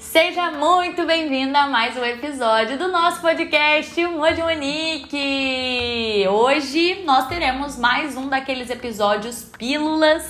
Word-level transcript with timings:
Seja 0.00 0.50
muito 0.50 1.04
bem-vinda 1.04 1.60
a 1.60 1.68
mais 1.68 1.94
um 1.94 2.02
episódio 2.02 2.78
do 2.78 2.88
nosso 2.88 3.20
podcast 3.20 3.94
de 3.94 4.06
Monique. 4.06 6.26
Hoje 6.26 7.02
nós 7.04 7.28
teremos 7.28 7.76
mais 7.76 8.16
um 8.16 8.26
daqueles 8.26 8.70
episódios 8.70 9.44
pílulas 9.58 10.26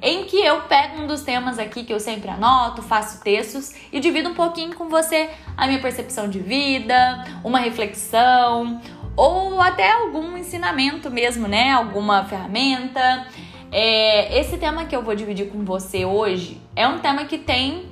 em 0.00 0.24
que 0.24 0.36
eu 0.36 0.60
pego 0.62 1.02
um 1.02 1.08
dos 1.08 1.22
temas 1.22 1.58
aqui 1.58 1.82
que 1.82 1.92
eu 1.92 1.98
sempre 1.98 2.30
anoto, 2.30 2.80
faço 2.80 3.20
textos 3.20 3.74
e 3.92 3.98
divido 3.98 4.30
um 4.30 4.34
pouquinho 4.34 4.76
com 4.76 4.88
você 4.88 5.28
a 5.56 5.66
minha 5.66 5.80
percepção 5.80 6.30
de 6.30 6.38
vida, 6.38 7.24
uma 7.42 7.58
reflexão 7.58 8.80
ou 9.16 9.60
até 9.60 9.90
algum 9.90 10.36
ensinamento 10.36 11.10
mesmo, 11.10 11.48
né? 11.48 11.72
Alguma 11.72 12.24
ferramenta. 12.24 13.26
É, 13.72 14.38
esse 14.38 14.58
tema 14.58 14.84
que 14.84 14.94
eu 14.94 15.02
vou 15.02 15.16
dividir 15.16 15.50
com 15.50 15.64
você 15.64 16.04
hoje 16.04 16.62
é 16.76 16.86
um 16.86 17.00
tema 17.00 17.24
que 17.24 17.36
tem 17.36 17.87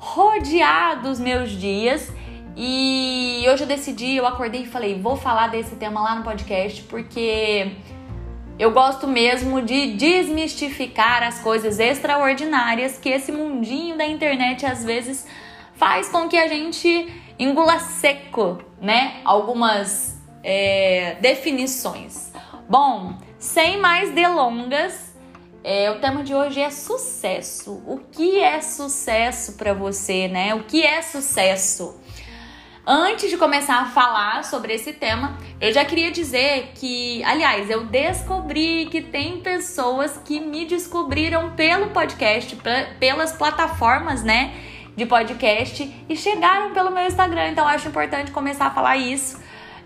rodeado 0.00 1.10
os 1.10 1.20
meus 1.20 1.50
dias 1.50 2.10
e 2.56 3.44
hoje 3.48 3.62
eu 3.62 3.66
decidi, 3.66 4.16
eu 4.16 4.26
acordei 4.26 4.62
e 4.62 4.66
falei, 4.66 4.98
vou 4.98 5.14
falar 5.14 5.48
desse 5.48 5.76
tema 5.76 6.00
lá 6.00 6.14
no 6.14 6.24
podcast 6.24 6.82
porque 6.84 7.76
eu 8.58 8.70
gosto 8.72 9.06
mesmo 9.06 9.60
de 9.60 9.92
desmistificar 9.92 11.22
as 11.22 11.40
coisas 11.40 11.78
extraordinárias 11.78 12.98
que 12.98 13.10
esse 13.10 13.30
mundinho 13.30 13.96
da 13.96 14.06
internet 14.06 14.64
às 14.64 14.82
vezes 14.82 15.26
faz 15.74 16.08
com 16.08 16.28
que 16.28 16.36
a 16.36 16.48
gente 16.48 17.12
engula 17.38 17.78
seco, 17.78 18.58
né? 18.80 19.20
Algumas 19.22 20.18
é, 20.42 21.16
definições. 21.20 22.32
Bom, 22.68 23.18
sem 23.38 23.78
mais 23.78 24.12
delongas, 24.12 25.09
é, 25.62 25.90
o 25.90 26.00
tema 26.00 26.22
de 26.22 26.34
hoje 26.34 26.60
é 26.60 26.70
sucesso. 26.70 27.82
O 27.86 27.98
que 28.10 28.40
é 28.40 28.60
sucesso 28.60 29.54
para 29.54 29.72
você, 29.72 30.28
né? 30.28 30.54
O 30.54 30.64
que 30.64 30.82
é 30.82 31.02
sucesso? 31.02 32.00
Antes 32.86 33.30
de 33.30 33.36
começar 33.36 33.80
a 33.82 33.84
falar 33.84 34.42
sobre 34.42 34.72
esse 34.72 34.92
tema, 34.94 35.38
eu 35.60 35.72
já 35.72 35.84
queria 35.84 36.10
dizer 36.10 36.72
que, 36.74 37.22
aliás, 37.24 37.68
eu 37.68 37.84
descobri 37.84 38.88
que 38.90 39.02
tem 39.02 39.40
pessoas 39.40 40.18
que 40.24 40.40
me 40.40 40.64
descobriram 40.64 41.50
pelo 41.50 41.90
podcast, 41.90 42.58
pelas 42.98 43.32
plataformas, 43.32 44.24
né, 44.24 44.54
de 44.96 45.04
podcast 45.04 46.04
e 46.08 46.16
chegaram 46.16 46.72
pelo 46.72 46.90
meu 46.90 47.06
Instagram. 47.06 47.50
Então, 47.50 47.68
acho 47.68 47.86
importante 47.86 48.30
começar 48.30 48.66
a 48.66 48.70
falar 48.70 48.96
isso 48.96 49.38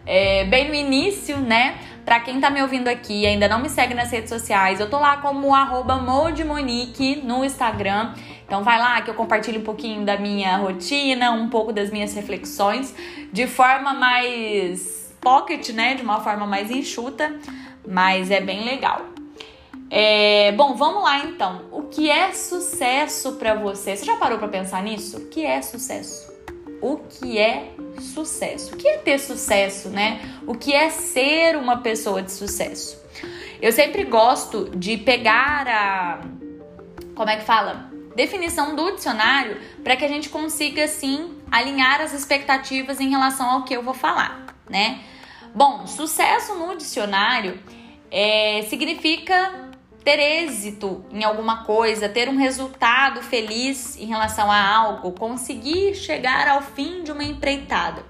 é, 0.07 0.45
bem 0.45 0.69
no 0.69 0.75
início, 0.75 1.39
né? 1.39 1.79
Pra 2.05 2.21
quem 2.21 2.39
tá 2.39 2.51
me 2.51 2.61
ouvindo 2.61 2.89
aqui 2.89 3.23
e 3.23 3.27
ainda 3.27 3.49
não 3.49 3.61
me 3.61 3.71
segue 3.71 3.95
nas 3.95 4.11
redes 4.11 4.29
sociais, 4.29 4.79
eu 4.79 4.91
tô 4.91 4.99
lá 4.99 5.17
como 5.17 5.55
arroba 5.55 5.97
no 5.97 7.45
Instagram. 7.45 8.13
Então 8.47 8.63
vai 8.63 8.79
lá 8.79 9.01
que 9.01 9.09
eu 9.09 9.15
compartilho 9.15 9.61
um 9.61 9.65
pouquinho 9.65 10.05
da 10.05 10.19
minha 10.19 10.57
rotina, 10.59 11.31
um 11.31 11.49
pouco 11.49 11.73
das 11.73 11.91
minhas 11.91 12.15
reflexões, 12.15 12.95
de 13.33 13.47
forma 13.47 13.95
mais 13.95 15.17
pocket, 15.21 15.71
né? 15.71 15.95
De 15.95 16.03
uma 16.03 16.21
forma 16.21 16.47
mais 16.47 16.71
enxuta, 16.71 17.35
mas 17.89 18.31
é 18.31 18.41
bem 18.41 18.65
legal. 18.65 19.07
É, 19.91 20.53
bom, 20.53 20.75
vamos 20.75 21.03
lá 21.03 21.21
então. 21.21 21.63
O 21.73 21.85
que 21.85 22.11
é 22.11 22.33
sucesso 22.33 23.33
para 23.37 23.55
você? 23.55 23.97
Você 23.97 24.05
já 24.05 24.17
parou 24.17 24.39
para 24.39 24.49
pensar 24.49 24.83
nisso? 24.83 25.17
O 25.17 25.29
que 25.29 25.45
é 25.45 25.63
sucesso? 25.63 26.34
O 26.85 26.99
que 26.99 27.39
é 27.39 27.71
sucesso. 27.99 28.75
O 28.75 28.77
que 28.77 28.87
é 28.87 28.99
ter 28.99 29.19
sucesso, 29.19 29.89
né? 29.89 30.21
O 30.47 30.55
que 30.55 30.75
é 30.75 30.91
ser 30.91 31.57
uma 31.57 31.79
pessoa 31.79 32.21
de 32.21 32.31
sucesso? 32.31 33.03
Eu 33.59 33.73
sempre 33.73 34.05
gosto 34.05 34.69
de 34.77 34.99
pegar 34.99 35.67
a. 35.67 36.21
Como 37.15 37.31
é 37.31 37.39
que 37.39 37.45
fala? 37.45 37.91
Definição 38.15 38.77
do 38.77 38.91
dicionário 38.91 39.57
para 39.83 39.97
que 39.97 40.05
a 40.05 40.09
gente 40.09 40.29
consiga, 40.29 40.85
assim, 40.85 41.35
alinhar 41.51 42.03
as 42.03 42.13
expectativas 42.13 43.01
em 43.01 43.09
relação 43.09 43.49
ao 43.49 43.65
que 43.65 43.75
eu 43.75 43.83
vou 43.83 43.95
falar, 43.95 44.45
né? 44.69 45.01
Bom, 45.55 45.87
sucesso 45.87 46.55
no 46.55 46.77
dicionário 46.77 47.59
é, 48.11 48.61
significa 48.69 49.71
ter 50.05 50.19
êxito 50.19 51.05
em 51.11 51.25
alguma 51.25 51.65
coisa, 51.65 52.09
ter 52.09 52.29
um 52.29 52.37
resultado 52.37 53.23
feliz 53.23 53.97
em 53.99 54.05
relação 54.05 54.51
a 54.51 54.69
algo, 54.69 55.13
conseguir 55.13 55.95
chegar 55.95 56.47
ao 56.47 56.61
fim 56.61 57.03
de 57.03 57.11
uma 57.11 57.25
empreitada. 57.25 58.05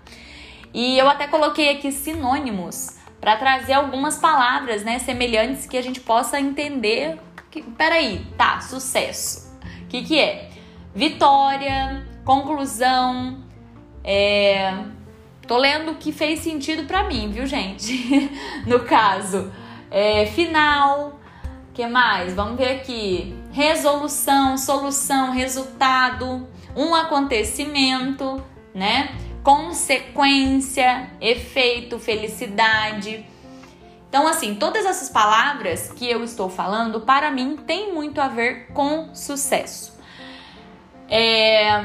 E 0.72 0.98
eu 0.98 1.08
até 1.08 1.28
coloquei 1.28 1.70
aqui 1.70 1.92
sinônimos 1.92 2.96
para 3.20 3.36
trazer 3.36 3.74
algumas 3.74 4.18
palavras, 4.18 4.82
né, 4.82 4.98
semelhantes 4.98 5.66
que 5.66 5.78
a 5.78 5.82
gente 5.82 6.00
possa 6.00 6.40
entender. 6.40 7.16
Que, 7.50 7.62
peraí, 7.62 8.26
tá, 8.36 8.60
sucesso. 8.60 9.56
O 9.82 9.86
que, 9.86 10.02
que 10.02 10.18
é? 10.18 10.50
Vitória, 10.92 12.04
conclusão, 12.24 13.44
é... 14.02 14.74
Tô 15.46 15.58
lendo 15.58 15.92
o 15.92 15.94
que 15.96 16.10
fez 16.10 16.40
sentido 16.40 16.86
para 16.86 17.04
mim, 17.04 17.30
viu, 17.30 17.46
gente? 17.46 18.30
no 18.66 18.80
caso, 18.80 19.52
é, 19.90 20.26
final, 20.26 21.20
que 21.74 21.86
mais? 21.86 22.32
Vamos 22.32 22.56
ver 22.56 22.76
aqui. 22.76 23.34
Resolução, 23.50 24.56
solução, 24.56 25.32
resultado, 25.32 26.46
um 26.76 26.94
acontecimento, 26.94 28.42
né? 28.72 29.14
Consequência, 29.42 31.10
efeito, 31.20 31.98
felicidade. 31.98 33.26
Então, 34.08 34.28
assim, 34.28 34.54
todas 34.54 34.86
essas 34.86 35.10
palavras 35.10 35.90
que 35.90 36.08
eu 36.08 36.22
estou 36.22 36.48
falando, 36.48 37.00
para 37.00 37.30
mim, 37.32 37.56
tem 37.66 37.92
muito 37.92 38.20
a 38.20 38.28
ver 38.28 38.68
com 38.68 39.12
sucesso. 39.12 39.98
É... 41.08 41.82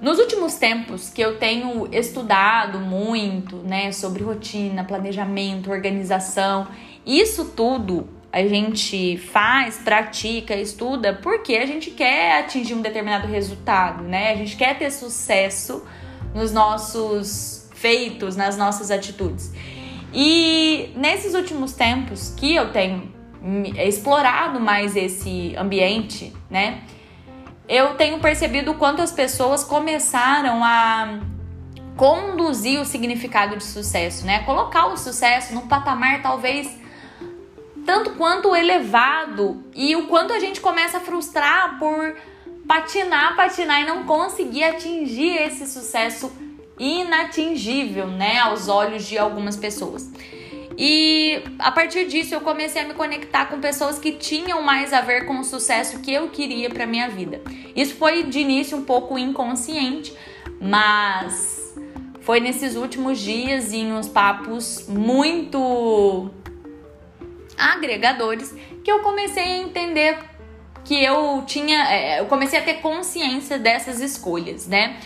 Nos 0.00 0.18
últimos 0.18 0.56
tempos 0.56 1.08
que 1.08 1.22
eu 1.22 1.38
tenho 1.38 1.88
estudado 1.94 2.80
muito, 2.80 3.58
né, 3.58 3.92
sobre 3.92 4.24
rotina, 4.24 4.82
planejamento, 4.82 5.70
organização, 5.70 6.66
isso 7.06 7.52
tudo 7.54 8.08
a 8.32 8.46
gente 8.46 9.18
faz, 9.18 9.76
pratica, 9.76 10.56
estuda, 10.56 11.12
porque 11.12 11.54
a 11.54 11.66
gente 11.66 11.90
quer 11.90 12.40
atingir 12.40 12.72
um 12.72 12.80
determinado 12.80 13.26
resultado, 13.26 14.02
né? 14.02 14.32
A 14.32 14.36
gente 14.36 14.56
quer 14.56 14.78
ter 14.78 14.90
sucesso 14.90 15.84
nos 16.34 16.50
nossos 16.50 17.68
feitos, 17.74 18.34
nas 18.34 18.56
nossas 18.56 18.90
atitudes. 18.90 19.52
E 20.14 20.92
nesses 20.96 21.34
últimos 21.34 21.74
tempos 21.74 22.34
que 22.34 22.54
eu 22.54 22.72
tenho 22.72 23.12
explorado 23.76 24.58
mais 24.58 24.96
esse 24.96 25.54
ambiente, 25.56 26.32
né? 26.48 26.84
Eu 27.68 27.96
tenho 27.96 28.18
percebido 28.18 28.70
o 28.70 28.74
quanto 28.74 29.02
as 29.02 29.12
pessoas 29.12 29.62
começaram 29.62 30.64
a 30.64 31.20
conduzir 31.98 32.80
o 32.80 32.84
significado 32.86 33.58
de 33.58 33.64
sucesso, 33.64 34.24
né? 34.24 34.42
Colocar 34.44 34.86
o 34.86 34.96
sucesso 34.96 35.54
num 35.54 35.66
patamar 35.66 36.22
talvez 36.22 36.81
tanto 37.84 38.10
quanto 38.10 38.54
elevado 38.54 39.64
e 39.74 39.94
o 39.96 40.06
quanto 40.06 40.32
a 40.32 40.38
gente 40.38 40.60
começa 40.60 40.98
a 40.98 41.00
frustrar 41.00 41.78
por 41.78 42.16
patinar, 42.66 43.36
patinar 43.36 43.82
e 43.82 43.86
não 43.86 44.04
conseguir 44.04 44.64
atingir 44.64 45.36
esse 45.36 45.66
sucesso 45.66 46.32
inatingível, 46.78 48.06
né, 48.06 48.38
aos 48.38 48.68
olhos 48.68 49.06
de 49.06 49.18
algumas 49.18 49.56
pessoas. 49.56 50.10
E 50.76 51.42
a 51.58 51.70
partir 51.70 52.06
disso 52.06 52.34
eu 52.34 52.40
comecei 52.40 52.82
a 52.82 52.88
me 52.88 52.94
conectar 52.94 53.46
com 53.46 53.60
pessoas 53.60 53.98
que 53.98 54.12
tinham 54.12 54.62
mais 54.62 54.92
a 54.92 55.00
ver 55.00 55.26
com 55.26 55.38
o 55.38 55.44
sucesso 55.44 56.00
que 56.00 56.12
eu 56.12 56.28
queria 56.30 56.70
para 56.70 56.86
minha 56.86 57.08
vida. 57.08 57.42
Isso 57.76 57.94
foi 57.96 58.22
de 58.22 58.38
início 58.38 58.76
um 58.76 58.84
pouco 58.84 59.18
inconsciente, 59.18 60.14
mas 60.60 61.74
foi 62.20 62.40
nesses 62.40 62.74
últimos 62.74 63.18
dias 63.18 63.72
em 63.72 63.92
uns 63.92 64.08
papos 64.08 64.86
muito 64.88 66.30
agregadores 67.56 68.54
que 68.82 68.90
eu 68.90 69.00
comecei 69.00 69.42
a 69.42 69.58
entender 69.58 70.18
que 70.84 71.02
eu 71.02 71.42
tinha, 71.46 71.90
é, 71.92 72.20
eu 72.20 72.26
comecei 72.26 72.58
a 72.58 72.62
ter 72.62 72.74
consciência 72.74 73.58
dessas 73.58 74.00
escolhas, 74.00 74.66
né? 74.66 74.98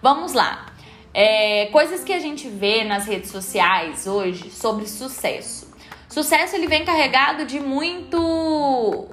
Vamos 0.00 0.32
lá. 0.32 0.66
É, 1.12 1.66
coisas 1.66 2.04
que 2.04 2.12
a 2.12 2.18
gente 2.18 2.48
vê 2.48 2.84
nas 2.84 3.06
redes 3.06 3.30
sociais 3.30 4.06
hoje 4.06 4.50
sobre 4.50 4.86
sucesso. 4.86 5.68
Sucesso 6.08 6.56
ele 6.56 6.66
vem 6.66 6.84
carregado 6.84 7.44
de 7.44 7.60
muito 7.60 9.08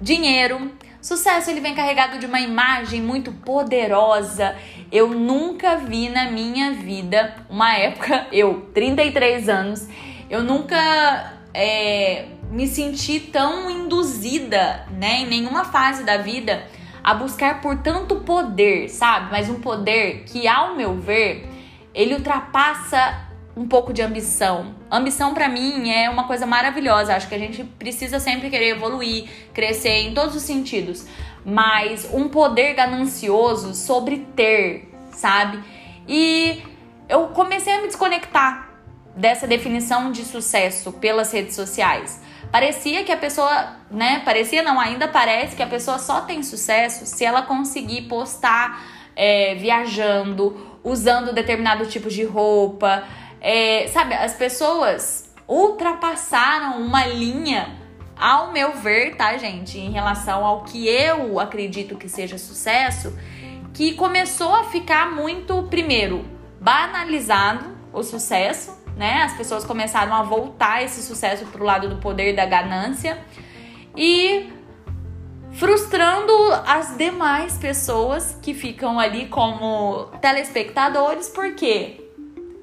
dinheiro. 0.00 0.70
Sucesso 1.00 1.50
ele 1.50 1.60
vem 1.60 1.74
carregado 1.74 2.18
de 2.18 2.26
uma 2.26 2.40
imagem 2.40 3.00
muito 3.00 3.32
poderosa. 3.32 4.56
Eu 4.90 5.08
nunca 5.08 5.76
vi 5.76 6.08
na 6.08 6.30
minha 6.30 6.72
vida, 6.72 7.36
uma 7.48 7.74
época, 7.76 8.26
eu, 8.32 8.68
33 8.74 9.48
anos, 9.48 9.88
eu 10.28 10.42
nunca 10.42 11.37
é, 11.52 12.26
me 12.50 12.66
senti 12.66 13.20
tão 13.20 13.70
induzida, 13.70 14.86
né, 14.90 15.20
em 15.20 15.26
nenhuma 15.26 15.64
fase 15.64 16.04
da 16.04 16.16
vida 16.18 16.66
a 17.02 17.14
buscar 17.14 17.62
por 17.62 17.78
tanto 17.78 18.16
poder, 18.16 18.90
sabe? 18.90 19.30
Mas 19.30 19.48
um 19.48 19.60
poder 19.60 20.24
que, 20.26 20.46
ao 20.46 20.76
meu 20.76 20.94
ver, 20.96 21.48
ele 21.94 22.14
ultrapassa 22.14 23.28
um 23.56 23.66
pouco 23.66 23.92
de 23.92 24.02
ambição. 24.02 24.74
Ambição 24.90 25.32
para 25.32 25.48
mim 25.48 25.90
é 25.90 26.10
uma 26.10 26.24
coisa 26.24 26.46
maravilhosa. 26.46 27.14
Acho 27.14 27.28
que 27.28 27.34
a 27.34 27.38
gente 27.38 27.64
precisa 27.64 28.20
sempre 28.20 28.50
querer 28.50 28.76
evoluir, 28.76 29.28
crescer 29.54 30.02
em 30.02 30.12
todos 30.12 30.36
os 30.36 30.42
sentidos. 30.42 31.06
Mas 31.44 32.08
um 32.12 32.28
poder 32.28 32.74
ganancioso 32.74 33.74
sobre 33.74 34.26
ter, 34.36 34.92
sabe? 35.10 35.60
E 36.06 36.62
eu 37.08 37.28
comecei 37.28 37.72
a 37.72 37.80
me 37.80 37.86
desconectar 37.86 38.67
dessa 39.18 39.48
definição 39.48 40.12
de 40.12 40.24
sucesso 40.24 40.92
pelas 40.92 41.32
redes 41.32 41.56
sociais. 41.56 42.22
Parecia 42.52 43.02
que 43.02 43.10
a 43.10 43.16
pessoa, 43.16 43.76
né? 43.90 44.22
Parecia 44.24 44.62
não, 44.62 44.78
ainda 44.78 45.08
parece 45.08 45.56
que 45.56 45.62
a 45.62 45.66
pessoa 45.66 45.98
só 45.98 46.20
tem 46.20 46.42
sucesso 46.42 47.04
se 47.04 47.24
ela 47.24 47.42
conseguir 47.42 48.02
postar 48.02 48.80
é, 49.16 49.56
viajando, 49.56 50.78
usando 50.84 51.34
determinado 51.34 51.84
tipo 51.86 52.08
de 52.08 52.24
roupa. 52.24 53.02
É, 53.40 53.88
sabe, 53.88 54.14
as 54.14 54.34
pessoas 54.34 55.34
ultrapassaram 55.48 56.80
uma 56.80 57.04
linha, 57.04 57.76
ao 58.16 58.52
meu 58.52 58.72
ver, 58.74 59.16
tá, 59.16 59.36
gente, 59.36 59.78
em 59.78 59.90
relação 59.90 60.44
ao 60.44 60.62
que 60.62 60.88
eu 60.88 61.40
acredito 61.40 61.96
que 61.96 62.08
seja 62.08 62.38
sucesso, 62.38 63.16
que 63.74 63.94
começou 63.94 64.54
a 64.54 64.64
ficar 64.64 65.10
muito, 65.10 65.64
primeiro, 65.64 66.24
banalizado 66.60 67.76
o 67.92 68.02
sucesso, 68.02 68.76
né? 68.98 69.22
As 69.22 69.34
pessoas 69.34 69.64
começaram 69.64 70.12
a 70.12 70.22
voltar 70.22 70.82
esse 70.82 71.02
sucesso 71.02 71.46
pro 71.46 71.64
lado 71.64 71.88
do 71.88 71.96
poder 71.96 72.34
da 72.34 72.44
ganância 72.44 73.18
e 73.96 74.52
frustrando 75.52 76.32
as 76.66 76.96
demais 76.96 77.56
pessoas 77.56 78.36
que 78.42 78.52
ficam 78.52 78.98
ali 78.98 79.26
como 79.26 80.06
telespectadores, 80.20 81.28
porque 81.28 82.10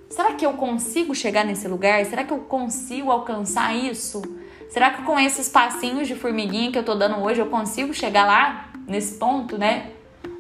será 0.10 0.34
que 0.34 0.46
eu 0.46 0.54
consigo 0.54 1.16
chegar 1.16 1.46
nesse 1.46 1.68
lugar? 1.68 2.06
Será 2.06 2.24
que 2.24 2.34
eu 2.34 2.40
consigo 2.40 3.10
alcançar 3.10 3.74
isso? 3.74 4.22
Será 4.70 4.92
que 4.92 5.04
com 5.04 5.18
esses 5.18 5.48
passinhos 5.48 6.08
de 6.08 6.16
formiguinha 6.16 6.72
que 6.72 6.78
eu 6.78 6.84
tô 6.84 6.96
dando 6.96 7.18
hoje 7.24 7.40
eu 7.40 7.48
consigo 7.48 7.94
chegar 7.94 8.26
lá 8.26 8.70
nesse 8.86 9.16
ponto, 9.16 9.58
né? 9.58 9.92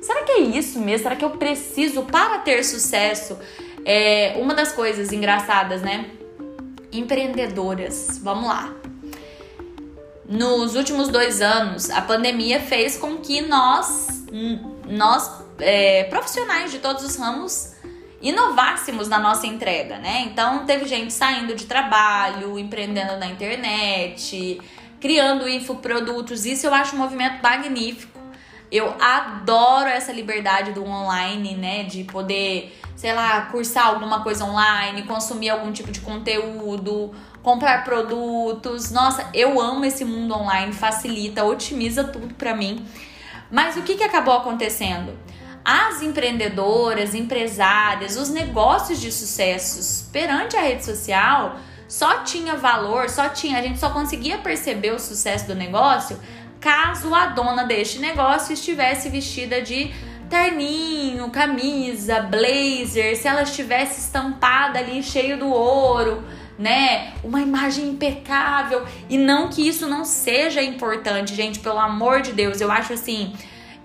Será 0.01 0.23
que 0.23 0.31
é 0.33 0.39
isso 0.39 0.79
mesmo? 0.79 1.03
Será 1.03 1.15
que 1.15 1.25
eu 1.25 1.31
preciso 1.31 2.03
para 2.03 2.39
ter 2.39 2.63
sucesso? 2.63 3.37
É 3.85 4.35
uma 4.37 4.55
das 4.55 4.71
coisas 4.71 5.13
engraçadas, 5.13 5.81
né? 5.83 6.09
Empreendedoras. 6.91 8.19
Vamos 8.21 8.47
lá. 8.47 8.73
Nos 10.27 10.75
últimos 10.75 11.09
dois 11.09 11.39
anos, 11.39 11.91
a 11.91 12.01
pandemia 12.01 12.59
fez 12.59 12.97
com 12.97 13.17
que 13.17 13.41
nós, 13.41 14.25
nós 14.87 15.45
é, 15.59 16.05
profissionais 16.05 16.71
de 16.71 16.79
todos 16.79 17.05
os 17.05 17.15
ramos, 17.15 17.75
inovássemos 18.19 19.07
na 19.07 19.19
nossa 19.19 19.45
entrega, 19.45 19.99
né? 19.99 20.23
Então, 20.25 20.65
teve 20.65 20.85
gente 20.85 21.13
saindo 21.13 21.53
de 21.53 21.65
trabalho, 21.67 22.57
empreendendo 22.57 23.17
na 23.17 23.27
internet, 23.27 24.59
criando 24.99 25.47
infoprodutos. 25.47 26.43
Isso 26.43 26.65
eu 26.65 26.73
acho 26.73 26.95
um 26.95 26.99
movimento 26.99 27.39
magnífico. 27.43 28.19
Eu 28.71 28.95
adoro 28.99 29.87
essa 29.87 30.11
liberdade 30.11 30.71
do 30.71 30.83
online, 30.83 31.53
né? 31.55 31.83
De 31.83 32.03
poder 32.03 32.75
sei 32.95 33.13
lá, 33.13 33.41
cursar 33.51 33.87
alguma 33.87 34.23
coisa 34.23 34.45
online, 34.45 35.03
consumir 35.03 35.49
algum 35.49 35.71
tipo 35.71 35.91
de 35.91 35.99
conteúdo, 35.99 37.11
comprar 37.43 37.83
produtos. 37.83 38.91
Nossa, 38.91 39.29
eu 39.33 39.59
amo 39.59 39.85
esse 39.85 40.05
mundo 40.05 40.33
online, 40.33 40.71
facilita, 40.71 41.43
otimiza 41.43 42.03
tudo 42.05 42.33
para 42.35 42.55
mim. 42.55 42.85
Mas 43.51 43.75
o 43.75 43.81
que, 43.81 43.95
que 43.95 44.03
acabou 44.03 44.35
acontecendo? 44.35 45.17
As 45.63 46.01
empreendedoras, 46.01 47.13
empresárias, 47.13 48.17
os 48.17 48.29
negócios 48.29 48.99
de 48.99 49.11
sucessos 49.11 50.07
perante 50.11 50.55
a 50.55 50.61
rede 50.61 50.85
social 50.85 51.57
só 51.87 52.23
tinha 52.23 52.55
valor, 52.55 53.09
só 53.09 53.29
tinha, 53.29 53.59
a 53.59 53.61
gente 53.61 53.79
só 53.79 53.89
conseguia 53.89 54.37
perceber 54.37 54.91
o 54.91 54.99
sucesso 54.99 55.47
do 55.47 55.55
negócio 55.55 56.19
caso 56.65 57.13
a 57.13 57.27
dona 57.27 57.63
deste 57.63 57.99
negócio 57.99 58.51
estivesse 58.51 59.07
vestida 59.07 59.61
de 59.61 59.93
terninho, 60.29 61.29
camisa, 61.29 62.21
blazer, 62.21 63.15
se 63.15 63.27
ela 63.27 63.43
estivesse 63.43 63.99
estampada 63.99 64.79
ali 64.79 65.01
cheio 65.03 65.37
do 65.37 65.47
ouro, 65.47 66.23
né? 66.57 67.13
Uma 67.23 67.41
imagem 67.41 67.89
impecável. 67.89 68.85
E 69.09 69.17
não 69.17 69.49
que 69.49 69.67
isso 69.67 69.87
não 69.87 70.05
seja 70.05 70.61
importante, 70.61 71.35
gente, 71.35 71.59
pelo 71.59 71.79
amor 71.79 72.21
de 72.21 72.31
Deus. 72.31 72.61
Eu 72.61 72.71
acho 72.71 72.93
assim, 72.93 73.33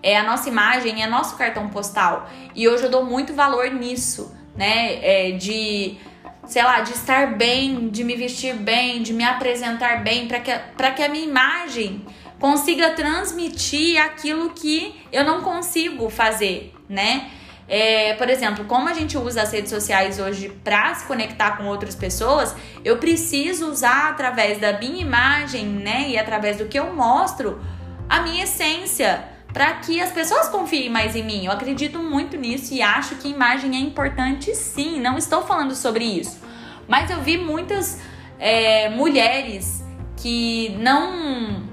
é 0.02 0.19
a 0.19 0.22
nossa 0.22 0.48
imagem, 0.48 1.02
é 1.02 1.06
nosso 1.06 1.37
cartão 1.37 1.69
postal. 1.69 2.28
E 2.54 2.69
hoje 2.69 2.84
eu 2.84 2.90
dou 2.90 3.04
muito 3.04 3.34
valor 3.34 3.70
nisso, 3.70 4.34
né? 4.56 4.98
É, 5.02 5.32
de 5.32 5.98
sei 6.46 6.64
lá, 6.64 6.81
de 6.81 6.92
estar 6.92 7.37
bem, 7.37 7.88
de 7.90 8.02
me 8.02 8.16
vestir 8.16 8.54
bem, 8.54 9.02
de 9.02 9.12
me 9.12 9.22
apresentar 9.22 10.02
bem, 10.02 10.26
para 10.26 10.40
que, 10.40 10.52
que 10.96 11.02
a 11.02 11.08
minha 11.08 11.25
imagem 11.25 12.04
consiga 12.40 12.90
transmitir 12.90 14.02
aquilo 14.02 14.50
que 14.50 14.98
eu 15.12 15.22
não 15.22 15.42
consigo 15.42 16.08
fazer, 16.08 16.75
né? 16.88 17.31
É, 17.69 18.14
por 18.14 18.28
exemplo, 18.28 18.64
como 18.64 18.88
a 18.88 18.94
gente 18.94 19.16
usa 19.16 19.42
as 19.42 19.52
redes 19.52 19.70
sociais 19.70 20.19
hoje 20.19 20.48
para 20.64 20.92
se 20.92 21.04
conectar 21.06 21.56
com 21.56 21.66
outras 21.66 21.94
pessoas, 21.94 22.56
eu 22.84 22.96
preciso 22.96 23.70
usar 23.70 24.08
através 24.08 24.58
da 24.58 24.76
minha 24.76 25.00
imagem, 25.00 25.66
né, 25.66 26.08
e 26.08 26.19
através 26.19 26.56
do 26.56 26.64
que 26.64 26.76
eu 26.76 26.92
mostro, 26.92 27.60
a 28.08 28.22
minha 28.22 28.42
essência, 28.42 29.25
para 29.52 29.75
que 29.75 30.00
as 30.00 30.10
pessoas 30.10 30.48
confiem 30.48 30.90
mais 30.90 31.14
em 31.14 31.22
mim. 31.22 31.46
Eu 31.46 31.52
acredito 31.52 32.00
muito 32.00 32.37
nisso 32.37 32.75
e 32.75 32.82
acho 32.82 33.14
que 33.16 33.28
imagem 33.28 33.76
é 33.76 33.78
importante 33.78 34.52
sim. 34.52 34.98
Não 34.98 35.16
estou 35.16 35.42
falando 35.42 35.76
sobre 35.76 36.04
isso, 36.04 36.40
mas 36.88 37.08
eu 37.08 37.20
vi 37.20 37.38
muitas 37.38 38.00
é, 38.37 38.88
mulheres 38.88 39.84
que 40.16 40.70
não 40.81 41.69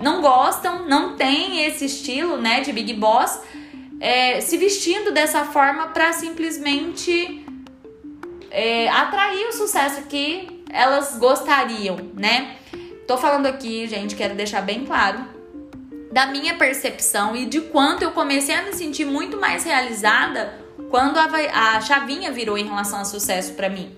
não 0.00 0.20
gostam, 0.20 0.86
não 0.88 1.16
tem 1.16 1.64
esse 1.64 1.84
estilo, 1.84 2.36
né, 2.36 2.60
de 2.60 2.72
Big 2.72 2.92
Boss, 2.94 3.40
é, 4.00 4.40
se 4.40 4.56
vestindo 4.56 5.12
dessa 5.12 5.44
forma 5.44 5.88
para 5.88 6.12
simplesmente 6.12 7.44
é, 8.50 8.88
atrair 8.88 9.48
o 9.48 9.52
sucesso 9.52 10.02
que 10.02 10.62
elas 10.70 11.16
gostariam, 11.18 11.96
né? 12.14 12.56
Tô 13.06 13.16
falando 13.16 13.46
aqui, 13.46 13.86
gente, 13.86 14.16
quero 14.16 14.34
deixar 14.34 14.62
bem 14.62 14.84
claro 14.84 15.24
da 16.10 16.26
minha 16.26 16.54
percepção 16.54 17.34
e 17.34 17.46
de 17.46 17.60
quanto 17.60 18.02
eu 18.02 18.12
comecei 18.12 18.54
a 18.54 18.62
me 18.62 18.72
sentir 18.72 19.04
muito 19.04 19.36
mais 19.36 19.64
realizada 19.64 20.54
quando 20.90 21.18
a, 21.18 21.24
a 21.76 21.80
chavinha 21.80 22.30
virou 22.30 22.56
em 22.56 22.64
relação 22.64 23.00
ao 23.00 23.04
sucesso 23.04 23.54
para 23.54 23.68
mim. 23.68 23.92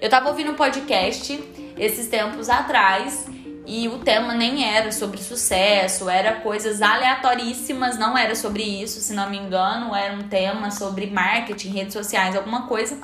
Eu 0.00 0.08
tava 0.08 0.28
ouvindo 0.28 0.52
um 0.52 0.54
podcast 0.54 1.38
esses 1.76 2.08
tempos 2.08 2.48
atrás 2.48 3.26
e 3.68 3.86
o 3.86 3.98
tema 3.98 4.32
nem 4.32 4.64
era 4.64 4.90
sobre 4.90 5.22
sucesso, 5.22 6.08
era 6.08 6.40
coisas 6.40 6.80
aleatoríssimas, 6.80 7.98
não 7.98 8.16
era 8.16 8.34
sobre 8.34 8.62
isso, 8.62 8.98
se 8.98 9.12
não 9.12 9.28
me 9.28 9.36
engano, 9.36 9.94
era 9.94 10.14
um 10.14 10.26
tema 10.26 10.70
sobre 10.70 11.06
marketing, 11.08 11.72
redes 11.72 11.92
sociais, 11.92 12.34
alguma 12.34 12.66
coisa. 12.66 12.98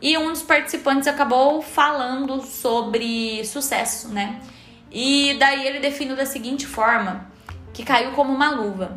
E 0.00 0.16
um 0.16 0.30
dos 0.30 0.42
participantes 0.42 1.08
acabou 1.08 1.60
falando 1.60 2.40
sobre 2.40 3.44
sucesso, 3.44 4.06
né? 4.10 4.40
E 4.92 5.36
daí 5.40 5.66
ele 5.66 5.80
definiu 5.80 6.14
da 6.14 6.24
seguinte 6.24 6.68
forma, 6.68 7.28
que 7.74 7.82
caiu 7.82 8.12
como 8.12 8.32
uma 8.32 8.50
luva. 8.52 8.96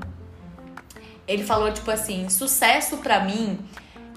Ele 1.28 1.44
falou 1.44 1.74
tipo 1.74 1.90
assim: 1.90 2.30
"Sucesso 2.30 2.98
para 2.98 3.20
mim 3.22 3.58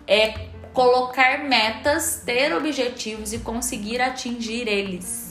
é 0.06 0.48
colocar 0.74 1.38
metas, 1.42 2.22
ter 2.26 2.54
objetivos 2.54 3.32
e 3.32 3.38
conseguir 3.38 4.02
atingir 4.02 4.68
eles." 4.68 5.25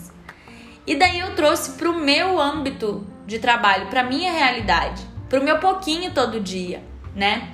E 0.87 0.95
daí 0.95 1.19
eu 1.19 1.35
trouxe 1.35 1.71
para 1.71 1.89
o 1.89 1.99
meu 1.99 2.39
âmbito 2.39 3.05
de 3.25 3.39
trabalho, 3.39 3.87
para 3.87 4.03
minha 4.03 4.31
realidade, 4.31 5.03
para 5.27 5.39
o 5.39 5.43
meu 5.43 5.57
pouquinho 5.59 6.11
todo 6.13 6.39
dia, 6.39 6.83
né? 7.15 7.51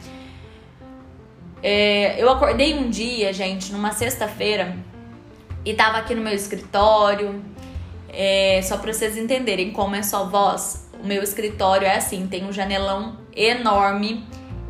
É, 1.63 2.21
eu 2.21 2.29
acordei 2.29 2.73
um 2.73 2.89
dia, 2.89 3.31
gente, 3.31 3.71
numa 3.71 3.93
sexta-feira, 3.93 4.75
e 5.63 5.73
tava 5.73 5.97
aqui 5.99 6.15
no 6.15 6.21
meu 6.21 6.33
escritório. 6.33 7.43
É, 8.09 8.59
só 8.63 8.77
para 8.77 8.91
vocês 8.91 9.17
entenderem 9.17 9.71
como 9.71 9.95
é 9.95 10.03
só 10.03 10.25
voz, 10.25 10.89
o 11.01 11.07
meu 11.07 11.23
escritório 11.23 11.87
é 11.87 11.95
assim, 11.95 12.27
tem 12.27 12.43
um 12.43 12.51
janelão 12.51 13.17
enorme 13.33 14.25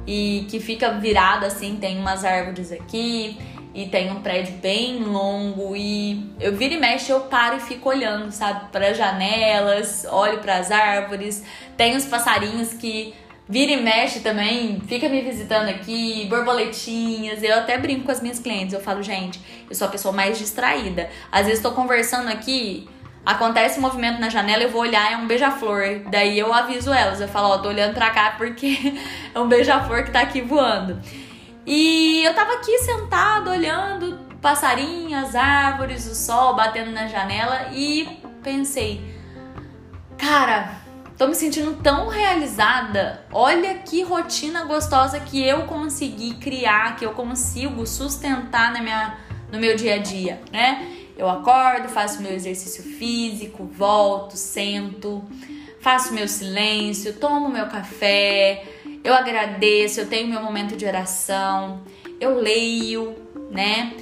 e 0.05 0.45
que 0.47 0.59
fica 0.59 0.91
virado 0.91 1.45
assim, 1.45 1.77
tem 1.77 1.97
umas 1.97 2.23
árvores 2.23 2.71
aqui, 2.71 3.39
e 3.73 3.85
tem 3.87 4.11
um 4.11 4.21
prédio 4.21 4.55
bem 4.55 5.03
longo 5.03 5.75
e 5.75 6.31
eu 6.39 6.55
viro 6.55 6.73
e 6.73 6.77
mexe, 6.77 7.11
eu 7.11 7.21
paro 7.21 7.57
e 7.57 7.59
fico 7.59 7.89
olhando, 7.89 8.31
sabe, 8.31 8.69
para 8.71 8.93
janelas, 8.93 10.05
olho 10.09 10.39
para 10.39 10.57
as 10.57 10.71
árvores, 10.71 11.43
tem 11.77 11.95
os 11.95 12.05
passarinhos 12.05 12.73
que 12.73 13.13
vira 13.47 13.71
e 13.71 13.81
mexe 13.81 14.21
também, 14.21 14.81
fica 14.87 15.09
me 15.09 15.21
visitando 15.21 15.67
aqui, 15.69 16.25
borboletinhas. 16.29 17.43
Eu 17.43 17.57
até 17.57 17.77
brinco 17.77 18.05
com 18.05 18.11
as 18.11 18.21
minhas 18.21 18.39
clientes, 18.39 18.73
eu 18.73 18.79
falo, 18.79 19.03
gente, 19.03 19.41
eu 19.69 19.75
sou 19.75 19.87
a 19.87 19.91
pessoa 19.91 20.13
mais 20.13 20.37
distraída. 20.37 21.09
Às 21.31 21.41
vezes 21.45 21.59
estou 21.59 21.73
conversando 21.73 22.29
aqui, 22.29 22.87
acontece 23.25 23.77
um 23.77 23.81
movimento 23.81 24.19
na 24.19 24.29
janela, 24.29 24.63
eu 24.63 24.69
vou 24.69 24.81
olhar, 24.81 25.11
é 25.11 25.17
um 25.17 25.27
beija-flor. 25.27 26.01
Daí 26.09 26.39
eu 26.39 26.53
aviso 26.53 26.93
elas, 26.93 27.19
eu 27.19 27.27
falo, 27.27 27.49
ó, 27.49 27.57
tô 27.57 27.69
olhando 27.69 27.93
pra 27.93 28.09
cá 28.09 28.35
porque 28.37 28.77
é 29.35 29.39
um 29.39 29.47
beija-flor 29.47 30.03
que 30.03 30.11
tá 30.11 30.21
aqui 30.21 30.41
voando. 30.41 31.01
E 31.65 32.23
eu 32.23 32.33
tava 32.33 32.53
aqui 32.53 32.77
sentado, 32.79 33.49
olhando, 33.49 34.19
passarinho, 34.41 35.17
as 35.17 35.35
árvores, 35.35 36.07
o 36.07 36.15
sol 36.15 36.55
batendo 36.55 36.91
na 36.91 37.07
janela 37.07 37.69
e 37.71 38.19
pensei, 38.41 39.01
cara, 40.17 40.81
tô 41.17 41.27
me 41.27 41.35
sentindo 41.35 41.81
tão 41.83 42.07
realizada. 42.07 43.23
Olha 43.31 43.75
que 43.75 44.01
rotina 44.01 44.63
gostosa 44.65 45.19
que 45.19 45.45
eu 45.45 45.63
consegui 45.63 46.33
criar, 46.35 46.95
que 46.95 47.05
eu 47.05 47.11
consigo 47.11 47.85
sustentar 47.85 48.73
na 48.73 48.81
minha, 48.81 49.17
no 49.51 49.59
meu 49.59 49.75
dia 49.75 49.95
a 49.95 49.97
dia, 49.99 50.41
né? 50.51 50.87
Eu 51.15 51.29
acordo, 51.29 51.87
faço 51.87 52.23
meu 52.23 52.31
exercício 52.33 52.83
físico, 52.83 53.69
volto, 53.71 54.35
sento, 54.35 55.23
faço 55.79 56.11
meu 56.11 56.27
silêncio, 56.27 57.13
tomo 57.13 57.49
meu 57.49 57.67
café, 57.67 58.80
eu 59.03 59.13
agradeço, 59.13 59.99
eu 59.99 60.07
tenho 60.07 60.27
meu 60.27 60.41
momento 60.41 60.75
de 60.75 60.85
oração, 60.85 61.81
eu 62.19 62.39
leio, 62.39 63.15
né? 63.49 63.93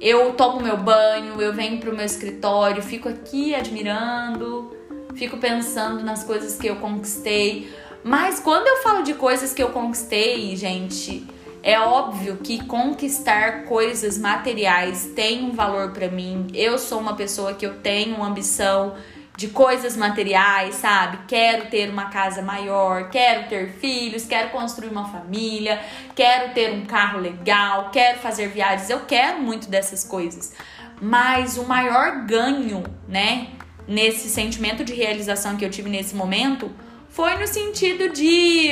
Eu 0.00 0.34
tomo 0.34 0.60
meu 0.60 0.76
banho, 0.76 1.40
eu 1.40 1.52
venho 1.52 1.78
pro 1.78 1.94
meu 1.94 2.04
escritório, 2.04 2.82
fico 2.82 3.08
aqui 3.08 3.54
admirando, 3.54 4.76
fico 5.14 5.36
pensando 5.38 6.02
nas 6.02 6.24
coisas 6.24 6.56
que 6.56 6.66
eu 6.66 6.76
conquistei. 6.76 7.70
Mas 8.02 8.38
quando 8.38 8.66
eu 8.66 8.82
falo 8.82 9.02
de 9.02 9.14
coisas 9.14 9.52
que 9.52 9.62
eu 9.62 9.70
conquistei, 9.70 10.54
gente, 10.54 11.26
é 11.62 11.80
óbvio 11.80 12.36
que 12.36 12.64
conquistar 12.64 13.64
coisas 13.64 14.16
materiais 14.16 15.10
tem 15.16 15.44
um 15.44 15.52
valor 15.52 15.90
para 15.90 16.08
mim. 16.08 16.46
Eu 16.54 16.78
sou 16.78 17.00
uma 17.00 17.16
pessoa 17.16 17.54
que 17.54 17.66
eu 17.66 17.74
tenho 17.78 18.22
ambição 18.22 18.94
de 19.36 19.48
coisas 19.48 19.96
materiais, 19.96 20.76
sabe? 20.76 21.18
Quero 21.28 21.66
ter 21.66 21.90
uma 21.90 22.06
casa 22.06 22.40
maior, 22.40 23.10
quero 23.10 23.48
ter 23.48 23.72
filhos, 23.74 24.24
quero 24.24 24.48
construir 24.48 24.88
uma 24.88 25.06
família, 25.08 25.78
quero 26.14 26.54
ter 26.54 26.72
um 26.72 26.86
carro 26.86 27.18
legal, 27.18 27.90
quero 27.90 28.18
fazer 28.18 28.48
viagens, 28.48 28.88
eu 28.88 29.00
quero 29.00 29.40
muito 29.42 29.68
dessas 29.68 30.02
coisas. 30.02 30.54
Mas 31.00 31.58
o 31.58 31.64
maior 31.64 32.24
ganho, 32.24 32.82
né, 33.06 33.48
nesse 33.86 34.30
sentimento 34.30 34.82
de 34.82 34.94
realização 34.94 35.56
que 35.56 35.64
eu 35.64 35.70
tive 35.70 35.90
nesse 35.90 36.16
momento 36.16 36.72
foi 37.10 37.36
no 37.36 37.46
sentido 37.46 38.08
de 38.08 38.70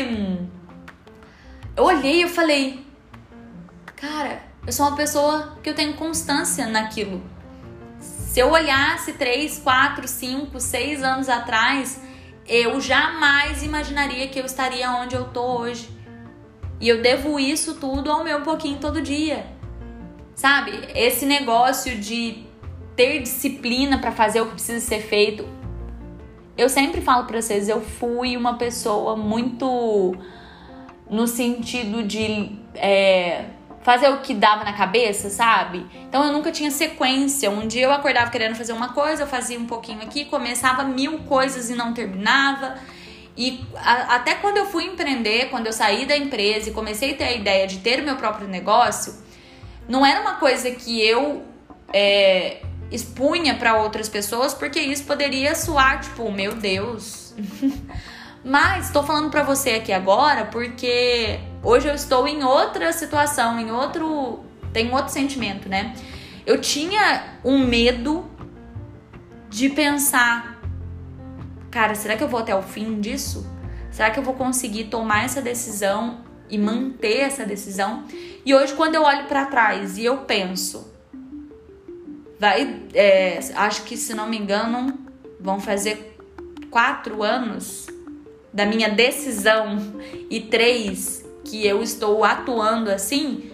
eu 1.76 1.84
olhei 1.84 2.22
e 2.22 2.28
falei, 2.28 2.84
cara, 3.94 4.42
eu 4.66 4.72
sou 4.72 4.86
uma 4.86 4.96
pessoa 4.96 5.58
que 5.62 5.68
eu 5.68 5.74
tenho 5.74 5.92
constância 5.92 6.66
naquilo 6.66 7.33
se 8.34 8.40
eu 8.40 8.50
olhasse 8.50 9.12
3, 9.12 9.60
4, 9.60 10.08
5, 10.08 10.58
6 10.58 11.04
anos 11.04 11.28
atrás, 11.28 12.02
eu 12.48 12.80
jamais 12.80 13.62
imaginaria 13.62 14.26
que 14.26 14.40
eu 14.40 14.44
estaria 14.44 14.90
onde 14.90 15.14
eu 15.14 15.26
tô 15.26 15.60
hoje. 15.60 15.88
E 16.80 16.88
eu 16.88 17.00
devo 17.00 17.38
isso 17.38 17.76
tudo 17.76 18.10
ao 18.10 18.24
meu 18.24 18.40
pouquinho 18.40 18.80
todo 18.80 19.00
dia. 19.00 19.46
Sabe? 20.34 20.72
Esse 20.96 21.24
negócio 21.24 21.96
de 21.96 22.44
ter 22.96 23.22
disciplina 23.22 23.98
para 23.98 24.10
fazer 24.10 24.40
o 24.40 24.46
que 24.46 24.54
precisa 24.54 24.84
ser 24.84 25.02
feito. 25.02 25.48
Eu 26.58 26.68
sempre 26.68 27.00
falo 27.00 27.26
para 27.26 27.40
vocês, 27.40 27.68
eu 27.68 27.80
fui 27.80 28.36
uma 28.36 28.58
pessoa 28.58 29.14
muito 29.14 30.12
no 31.08 31.28
sentido 31.28 32.02
de 32.02 32.58
é, 32.74 33.44
fazer 33.84 34.08
o 34.08 34.16
que 34.22 34.32
dava 34.32 34.64
na 34.64 34.72
cabeça, 34.72 35.28
sabe? 35.28 35.86
Então 36.08 36.24
eu 36.24 36.32
nunca 36.32 36.50
tinha 36.50 36.70
sequência. 36.70 37.50
Um 37.50 37.68
dia 37.68 37.82
eu 37.82 37.92
acordava 37.92 38.30
querendo 38.30 38.56
fazer 38.56 38.72
uma 38.72 38.94
coisa, 38.94 39.22
eu 39.22 39.26
fazia 39.26 39.58
um 39.58 39.66
pouquinho 39.66 40.02
aqui, 40.02 40.24
começava 40.24 40.82
mil 40.82 41.18
coisas 41.20 41.68
e 41.68 41.74
não 41.74 41.92
terminava. 41.92 42.76
E 43.36 43.62
a, 43.76 44.16
até 44.16 44.36
quando 44.36 44.56
eu 44.56 44.66
fui 44.66 44.84
empreender, 44.84 45.50
quando 45.50 45.66
eu 45.66 45.72
saí 45.72 46.06
da 46.06 46.16
empresa 46.16 46.70
e 46.70 46.72
comecei 46.72 47.12
a 47.12 47.16
ter 47.16 47.24
a 47.24 47.32
ideia 47.32 47.66
de 47.66 47.78
ter 47.78 48.00
o 48.00 48.04
meu 48.04 48.16
próprio 48.16 48.48
negócio, 48.48 49.22
não 49.86 50.04
era 50.04 50.22
uma 50.22 50.36
coisa 50.36 50.70
que 50.70 51.06
eu 51.06 51.44
é, 51.92 52.62
expunha 52.90 53.54
para 53.54 53.76
outras 53.82 54.08
pessoas, 54.08 54.54
porque 54.54 54.80
isso 54.80 55.04
poderia 55.04 55.54
soar 55.54 56.00
tipo, 56.00 56.32
meu 56.32 56.54
Deus. 56.54 57.34
Mas 58.42 58.86
estou 58.86 59.02
falando 59.02 59.30
para 59.30 59.42
você 59.42 59.70
aqui 59.72 59.92
agora 59.92 60.46
porque 60.46 61.40
hoje 61.64 61.88
eu 61.88 61.94
estou 61.94 62.28
em 62.28 62.44
outra 62.44 62.92
situação, 62.92 63.58
em 63.58 63.70
outro, 63.72 64.40
tem 64.72 64.92
outro 64.92 65.12
sentimento, 65.12 65.68
né? 65.68 65.94
Eu 66.46 66.60
tinha 66.60 67.38
um 67.42 67.66
medo 67.66 68.24
de 69.48 69.70
pensar, 69.70 70.60
cara, 71.70 71.94
será 71.94 72.16
que 72.16 72.22
eu 72.22 72.28
vou 72.28 72.40
até 72.40 72.54
o 72.54 72.62
fim 72.62 73.00
disso? 73.00 73.46
Será 73.90 74.10
que 74.10 74.18
eu 74.18 74.22
vou 74.22 74.34
conseguir 74.34 74.84
tomar 74.84 75.24
essa 75.24 75.40
decisão 75.40 76.18
e 76.50 76.58
manter 76.58 77.20
essa 77.20 77.46
decisão? 77.46 78.04
E 78.44 78.54
hoje, 78.54 78.74
quando 78.74 78.96
eu 78.96 79.02
olho 79.02 79.24
para 79.26 79.46
trás 79.46 79.96
e 79.96 80.04
eu 80.04 80.18
penso, 80.18 80.92
vai, 82.38 82.82
é, 82.92 83.38
acho 83.54 83.84
que 83.84 83.96
se 83.96 84.12
não 84.12 84.28
me 84.28 84.36
engano, 84.36 84.98
vão 85.40 85.58
fazer 85.60 86.18
quatro 86.70 87.22
anos 87.22 87.86
da 88.52 88.66
minha 88.66 88.88
decisão 88.88 89.78
e 90.28 90.40
três 90.40 91.23
que 91.44 91.66
eu 91.66 91.82
estou 91.82 92.24
atuando 92.24 92.90
assim, 92.90 93.50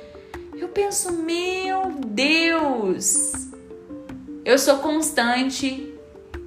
eu 0.56 0.68
penso, 0.68 1.12
meu 1.12 1.90
Deus, 2.06 3.32
eu 4.44 4.58
sou 4.58 4.78
constante. 4.78 5.86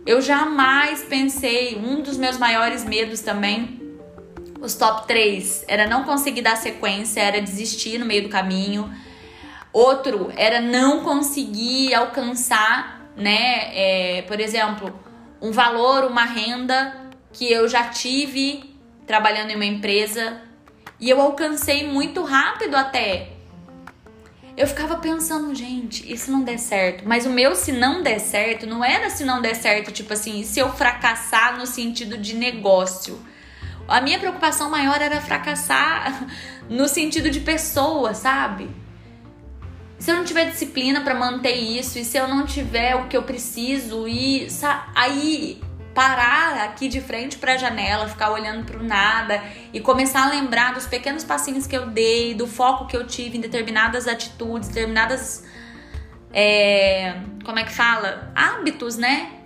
Eu 0.05 0.21
jamais 0.21 1.03
pensei, 1.03 1.77
um 1.77 2.01
dos 2.01 2.17
meus 2.17 2.38
maiores 2.38 2.83
medos 2.83 3.21
também, 3.21 3.81
os 4.62 4.75
top 4.75 5.07
3, 5.07 5.65
era 5.67 5.88
não 5.88 6.03
conseguir 6.03 6.41
dar 6.41 6.57
sequência, 6.57 7.21
era 7.21 7.41
desistir 7.41 7.97
no 7.97 8.05
meio 8.05 8.23
do 8.23 8.29
caminho. 8.29 8.93
Outro 9.71 10.31
era 10.35 10.62
não 10.62 11.03
conseguir 11.03 11.93
alcançar, 11.93 13.09
né, 13.15 13.71
é, 13.73 14.21
por 14.23 14.39
exemplo, 14.39 14.93
um 15.41 15.51
valor, 15.51 16.05
uma 16.05 16.23
renda 16.23 16.95
que 17.31 17.51
eu 17.51 17.67
já 17.67 17.89
tive 17.89 18.73
trabalhando 19.07 19.51
em 19.51 19.55
uma 19.55 19.65
empresa 19.65 20.41
e 21.03 21.10
eu 21.10 21.19
alcancei 21.19 21.86
muito 21.86 22.24
rápido 22.24 22.75
até. 22.75 23.27
Eu 24.55 24.65
ficava 24.65 24.95
pensando, 24.95 25.53
gente, 25.53 26.10
e 26.10 26.17
se 26.17 26.31
não 26.31 26.43
der 26.43 26.57
certo? 26.57 27.03
Mas 27.05 27.25
o 27.25 27.29
meu 27.29 27.55
se 27.55 27.74
não 27.74 28.01
der 28.01 28.19
certo 28.19 28.65
não 28.65 28.81
era 28.81 29.10
se 29.10 29.25
não 29.25 29.41
der 29.41 29.53
certo, 29.53 29.91
tipo 29.91 30.13
assim, 30.13 30.45
se 30.45 30.62
eu 30.62 30.72
fracassar 30.72 31.57
no 31.57 31.67
sentido 31.67 32.17
de 32.17 32.36
negócio. 32.36 33.19
A 33.86 34.00
minha 34.00 34.17
preocupação 34.17 34.69
maior 34.69 35.01
era 35.01 35.19
fracassar 35.19 36.25
no 36.69 36.88
sentido 36.88 37.29
de 37.29 37.41
pessoa, 37.41 38.13
sabe? 38.13 38.69
Se 40.00 40.10
eu 40.10 40.15
não 40.15 40.24
tiver 40.24 40.51
disciplina 40.51 41.01
para 41.01 41.15
manter 41.15 41.55
isso 41.55 42.00
e 42.00 42.05
se 42.05 42.15
eu 42.15 42.29
não 42.29 42.45
tiver 42.45 42.95
o 42.95 43.10
que 43.10 43.17
eu 43.17 43.24
preciso 43.24 44.07
e 44.07 44.48
aí 44.95 45.62
parar 45.93 46.63
aqui 46.63 46.88
de 46.88 47.00
frente 47.00 47.38
para 47.38 47.53
a 47.53 47.57
janela, 47.57 48.07
ficar 48.07 48.31
olhando 48.31 48.65
para 48.65 48.77
o 48.77 48.83
nada 48.83 49.43
e 49.71 49.79
começar 49.79 50.23
a 50.23 50.29
lembrar 50.29 50.73
dos 50.73 50.88
pequenos 50.88 51.23
passinhos 51.23 51.67
que 51.67 51.77
eu 51.77 51.88
dei, 51.88 52.33
do 52.33 52.47
foco 52.47 52.88
que 52.88 52.97
eu 52.97 53.05
tive 53.05 53.38
em 53.38 53.41
determinadas 53.41 54.07
atitudes, 54.07 54.69
determinadas. 54.69 55.45
É, 56.33 57.15
como 57.45 57.59
é 57.59 57.63
que 57.63 57.71
fala? 57.71 58.31
Hábitos, 58.35 58.97
né? 58.97 59.39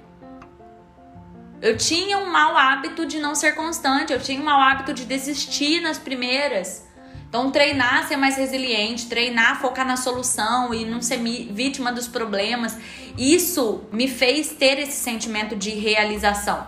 Eu 1.61 1.75
tinha 1.75 2.17
um 2.19 2.31
mau 2.31 2.55
hábito 2.55 3.05
de 3.05 3.19
não 3.19 3.35
ser 3.35 3.53
constante, 3.53 4.13
eu 4.13 4.19
tinha 4.19 4.39
um 4.39 4.45
mau 4.45 4.61
hábito 4.61 4.93
de 4.93 5.05
desistir 5.05 5.81
nas 5.81 5.97
primeiras. 5.97 6.86
Então, 7.29 7.51
treinar 7.51 8.07
ser 8.07 8.15
mais 8.15 8.37
resiliente, 8.37 9.07
treinar 9.07 9.59
focar 9.59 9.85
na 9.85 9.97
solução 9.97 10.73
e 10.73 10.85
não 10.85 11.01
ser 11.01 11.17
vítima 11.17 11.91
dos 11.91 12.07
problemas, 12.07 12.77
isso 13.17 13.81
me 13.91 14.07
fez 14.07 14.51
ter 14.51 14.79
esse 14.79 14.93
sentimento 14.93 15.55
de 15.55 15.71
realização. 15.71 16.67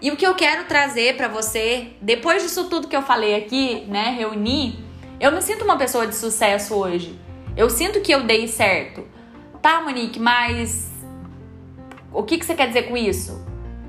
E 0.00 0.12
o 0.12 0.16
que 0.16 0.24
eu 0.24 0.36
quero 0.36 0.66
trazer 0.66 1.16
para 1.16 1.26
você, 1.26 1.88
depois 2.00 2.42
disso 2.42 2.68
tudo 2.68 2.86
que 2.86 2.96
eu 2.96 3.02
falei 3.02 3.34
aqui, 3.34 3.84
né, 3.88 4.14
reunir, 4.16 4.78
eu 5.18 5.32
me 5.32 5.42
sinto 5.42 5.64
uma 5.64 5.76
pessoa 5.76 6.06
de 6.06 6.14
sucesso 6.14 6.74
hoje. 6.74 7.18
Eu 7.56 7.68
sinto 7.68 8.00
que 8.00 8.12
eu 8.12 8.22
dei 8.22 8.46
certo. 8.46 9.04
Tá, 9.60 9.80
Monique, 9.80 10.20
mas 10.20 10.88
o 12.12 12.22
que, 12.22 12.38
que 12.38 12.46
você 12.46 12.54
quer 12.54 12.68
dizer 12.68 12.82
com 12.82 12.96
isso? 12.96 13.44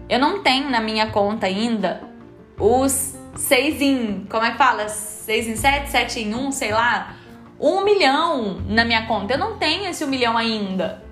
Eu 0.10 0.18
não 0.18 0.42
tenho 0.42 0.68
na 0.72 0.82
minha 0.82 1.12
conta 1.12 1.46
ainda 1.46 2.09
os 2.60 3.16
seis 3.36 3.82
em. 3.82 4.26
Como 4.30 4.46
é 4.46 4.52
que 4.52 4.58
fala? 4.58 4.90
6 4.90 5.48
em 5.48 5.56
7, 5.56 5.90
7 5.90 6.20
em 6.22 6.36
1, 6.36 6.52
sei 6.52 6.72
lá, 6.72 7.16
um 7.60 7.84
milhão 7.84 8.62
na 8.68 8.84
minha 8.84 9.06
conta. 9.06 9.34
Eu 9.34 9.38
não 9.38 9.58
tenho 9.58 9.86
esse 9.86 10.04
um 10.04 10.08
milhão 10.08 10.38
ainda. 10.38 11.04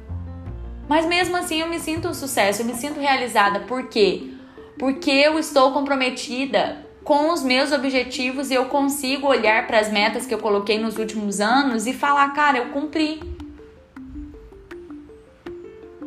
Mas 0.90 1.06
mesmo 1.06 1.36
assim 1.36 1.62
eu 1.62 1.68
me 1.68 1.80
sinto 1.80 2.08
um 2.08 2.14
sucesso, 2.14 2.62
eu 2.62 2.66
me 2.66 2.74
sinto 2.74 3.00
realizada. 3.00 3.62
Por 3.62 3.88
quê? 3.88 4.32
Porque 4.80 5.12
eu 5.12 5.38
estou 5.38 5.72
comprometida 5.72 6.86
com 7.04 7.32
os 7.32 7.44
meus 7.44 7.72
objetivos 7.72 8.50
e 8.52 8.54
eu 8.54 8.66
consigo 8.66 9.28
olhar 9.28 9.68
para 9.68 9.80
as 9.80 9.92
metas 9.92 10.26
que 10.26 10.34
eu 10.34 10.40
coloquei 10.40 10.78
nos 10.78 10.98
últimos 10.98 11.40
anos 11.40 11.86
e 11.88 11.94
falar, 11.94 12.34
cara, 12.34 12.58
eu 12.58 12.66
cumpri. 12.70 13.22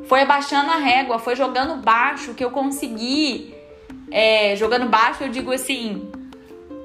Foi 0.06 0.22
abaixando 0.22 0.70
a 0.70 0.76
régua, 0.76 1.18
foi 1.18 1.36
jogando 1.36 1.82
baixo 1.82 2.34
que 2.34 2.44
eu 2.44 2.50
consegui. 2.50 3.54
É, 4.10 4.56
jogando 4.56 4.88
baixo, 4.88 5.24
eu 5.24 5.28
digo 5.28 5.52
assim, 5.52 6.10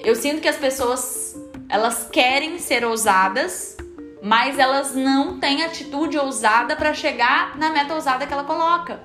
eu 0.01 0.15
sinto 0.15 0.41
que 0.41 0.47
as 0.47 0.57
pessoas 0.57 1.35
elas 1.67 2.07
querem 2.11 2.59
ser 2.59 2.85
ousadas, 2.85 3.75
mas 4.21 4.59
elas 4.59 4.95
não 4.95 5.39
têm 5.39 5.63
atitude 5.63 6.17
ousada 6.17 6.75
para 6.75 6.93
chegar 6.93 7.57
na 7.57 7.69
meta 7.69 7.93
ousada 7.93 8.25
que 8.25 8.33
ela 8.33 8.43
coloca. 8.43 9.01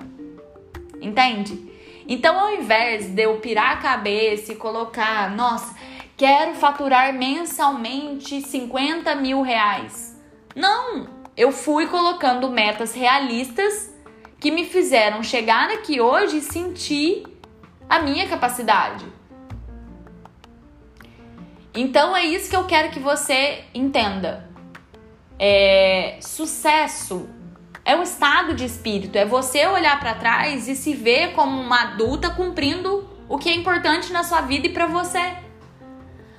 Entende? 1.01 1.71
Então, 2.07 2.39
ao 2.39 2.53
invés 2.53 3.07
de 3.07 3.23
eu 3.23 3.37
pirar 3.39 3.73
a 3.73 3.77
cabeça 3.77 4.51
e 4.51 4.55
colocar, 4.55 5.35
nossa, 5.35 5.75
quero 6.17 6.53
faturar 6.55 7.13
mensalmente 7.13 8.41
50 8.41 9.15
mil 9.15 9.41
reais. 9.41 10.19
Não! 10.55 11.21
Eu 11.35 11.51
fui 11.51 11.87
colocando 11.87 12.49
metas 12.49 12.93
realistas 12.93 13.91
que 14.39 14.51
me 14.51 14.65
fizeram 14.65 15.23
chegar 15.23 15.71
aqui 15.71 16.01
hoje 16.01 16.37
e 16.37 16.41
sentir 16.41 17.23
a 17.91 17.99
minha 17.99 18.25
capacidade. 18.25 19.05
Então 21.75 22.15
é 22.15 22.23
isso 22.23 22.49
que 22.49 22.55
eu 22.55 22.63
quero 22.63 22.89
que 22.89 23.01
você 23.01 23.65
entenda. 23.73 24.49
É, 25.37 26.17
sucesso 26.21 27.27
é 27.83 27.93
um 27.93 28.01
estado 28.01 28.53
de 28.53 28.63
espírito, 28.63 29.17
é 29.17 29.25
você 29.25 29.67
olhar 29.67 29.99
para 29.99 30.13
trás 30.13 30.69
e 30.69 30.75
se 30.75 30.93
ver 30.93 31.33
como 31.33 31.59
uma 31.59 31.81
adulta 31.81 32.29
cumprindo 32.29 33.09
o 33.27 33.37
que 33.37 33.49
é 33.49 33.55
importante 33.55 34.13
na 34.13 34.23
sua 34.23 34.39
vida 34.39 34.67
e 34.67 34.69
para 34.69 34.85
você. 34.85 35.33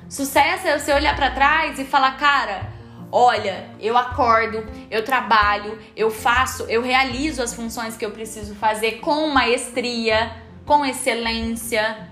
Sucesso 0.09 0.67
é 0.67 0.79
você 0.79 0.91
olhar 0.95 1.15
para 1.15 1.33
trás 1.33 1.79
e 1.79 1.85
falar, 1.85 2.17
cara, 2.17 2.73
olha, 3.11 3.69
eu 3.79 3.99
acordo, 3.99 4.67
eu 4.91 5.05
trabalho, 5.05 5.79
eu 5.95 6.11
faço, 6.11 6.63
eu 6.63 6.81
realizo 6.81 7.43
as 7.43 7.53
funções 7.53 7.95
que 7.95 8.07
eu 8.07 8.11
preciso 8.11 8.55
fazer 8.55 9.01
com 9.01 9.29
maestria, 9.29 10.42
com 10.67 10.85
excelência, 10.85 12.09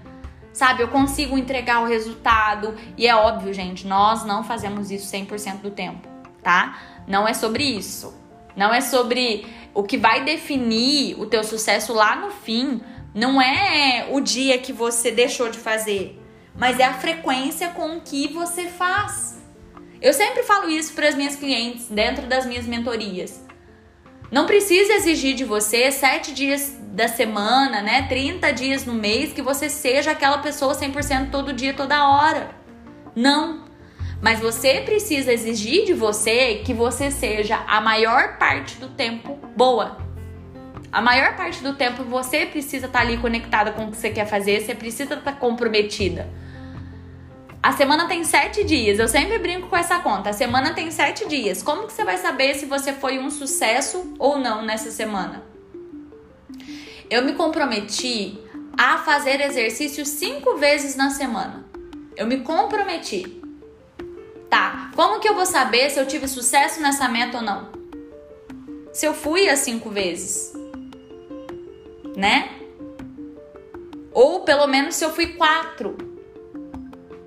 sabe? 0.53 0.83
Eu 0.83 0.89
consigo 0.89 1.37
entregar 1.37 1.83
o 1.83 1.87
resultado. 1.87 2.75
E 2.97 3.07
é 3.07 3.15
óbvio, 3.15 3.53
gente, 3.53 3.87
nós 3.87 4.25
não 4.25 4.43
fazemos 4.45 4.91
isso 4.91 5.11
100% 5.13 5.61
do 5.61 5.71
tempo, 5.71 6.09
tá? 6.43 6.79
Não 7.07 7.27
é 7.27 7.35
sobre 7.35 7.65
isso. 7.65 8.15
Não 8.57 8.73
é 8.75 8.81
sobre 8.81 9.47
o 9.73 9.83
que 9.83 9.97
vai 9.97 10.25
definir 10.25 11.19
o 11.19 11.27
teu 11.27 11.45
sucesso 11.45 11.93
lá 11.93 12.17
no 12.17 12.31
fim. 12.31 12.81
Não 13.15 13.41
é 13.41 14.09
o 14.11 14.21
dia 14.21 14.59
que 14.59 14.73
você 14.73 15.11
deixou 15.11 15.51
de 15.51 15.59
fazer, 15.59 16.21
mas 16.55 16.79
é 16.79 16.85
a 16.85 16.95
frequência 16.95 17.69
com 17.71 18.01
que 18.01 18.29
você 18.29 18.67
faz. 18.67 19.41
Eu 20.01 20.13
sempre 20.15 20.43
falo 20.43 20.71
isso 20.71 20.95
para 20.95 21.09
as 21.09 21.15
minhas 21.15 21.37
clientes 21.37 21.89
dentro 21.89 22.27
das 22.27 22.47
minhas 22.47 22.67
mentorias. 22.67 23.45
Não 24.31 24.47
precisa 24.47 24.93
exigir 24.93 25.35
de 25.35 25.45
você 25.45 25.91
sete 25.91 26.33
dias 26.33 26.79
da 26.93 27.09
semana, 27.09 27.83
né? 27.83 28.07
30 28.09 28.53
dias 28.53 28.85
no 28.85 28.95
mês 28.95 29.33
que 29.33 29.43
você 29.43 29.69
seja 29.69 30.13
aquela 30.13 30.39
pessoa 30.39 30.75
100% 30.75 31.31
todo 31.31 31.53
dia, 31.53 31.75
toda 31.75 32.09
hora. 32.09 32.51
Não. 33.15 33.65
Mas 34.23 34.39
você 34.39 34.83
precisa 34.83 35.33
exigir 35.33 35.85
de 35.85 35.95
você 35.95 36.63
que 36.65 36.73
você 36.73 37.11
seja 37.11 37.57
a 37.67 37.81
maior 37.81 38.39
parte 38.39 38.77
do 38.77 38.89
tempo 38.89 39.37
boa. 39.57 39.99
A 40.93 41.01
maior 41.01 41.37
parte 41.37 41.63
do 41.63 41.75
tempo 41.75 42.05
você 42.05 42.47
precisa 42.47 42.87
estar 42.87 43.01
tá 43.01 43.05
ali 43.05 43.17
conectada 43.17 43.73
com 43.73 43.87
o 43.87 43.91
que 43.91 43.97
você 43.97 44.11
quer 44.11 44.27
fazer, 44.27 44.61
você 44.61 44.75
precisa 44.75 45.15
estar 45.15 45.33
tá 45.33 45.33
comprometida. 45.33 46.29
A 47.63 47.73
semana 47.73 48.09
tem 48.09 48.25
sete 48.25 48.65
dias. 48.65 48.99
Eu 48.99 49.07
sempre 49.07 49.39
brinco 49.39 49.69
com 49.69 49.77
essa 49.77 49.99
conta. 49.99 50.31
A 50.31 50.33
semana 50.33 50.73
tem 50.73 50.91
sete 50.91 51.29
dias. 51.29 51.63
Como 51.63 51.87
que 51.87 51.93
você 51.93 52.05
vai 52.05 52.17
saber 52.17 52.55
se 52.55 52.65
você 52.65 52.93
foi 52.93 53.19
um 53.19 53.31
sucesso 53.31 54.15
ou 54.19 54.39
não 54.39 54.63
nessa 54.63 54.91
semana? 54.91 55.45
Eu 57.11 57.23
me 57.23 57.35
comprometi 57.35 58.39
a 58.79 58.99
fazer 58.99 59.43
exercício 59.43 60.07
cinco 60.07 60.57
vezes 60.57 60.97
na 60.97 61.11
semana. 61.11 61.67
Eu 62.17 62.27
me 62.27 62.39
comprometi. 62.41 63.43
Tá, 64.49 64.91
como 64.97 65.21
que 65.21 65.29
eu 65.29 65.35
vou 65.35 65.47
saber 65.47 65.91
se 65.91 66.01
eu 66.01 66.07
tive 66.07 66.27
sucesso 66.27 66.81
nessa 66.81 67.09
meta 67.09 67.37
ou 67.37 67.43
não? 67.43 67.69
Se 68.93 69.07
eu 69.07 69.13
fui 69.13 69.49
as 69.49 69.61
cinco 69.61 69.91
vezes, 69.91 70.53
né? 72.17 72.51
Ou 74.13 74.41
pelo 74.41 74.67
menos 74.67 74.97
se 74.97 75.05
eu 75.05 75.13
fui 75.13 75.35
quatro. 75.35 76.10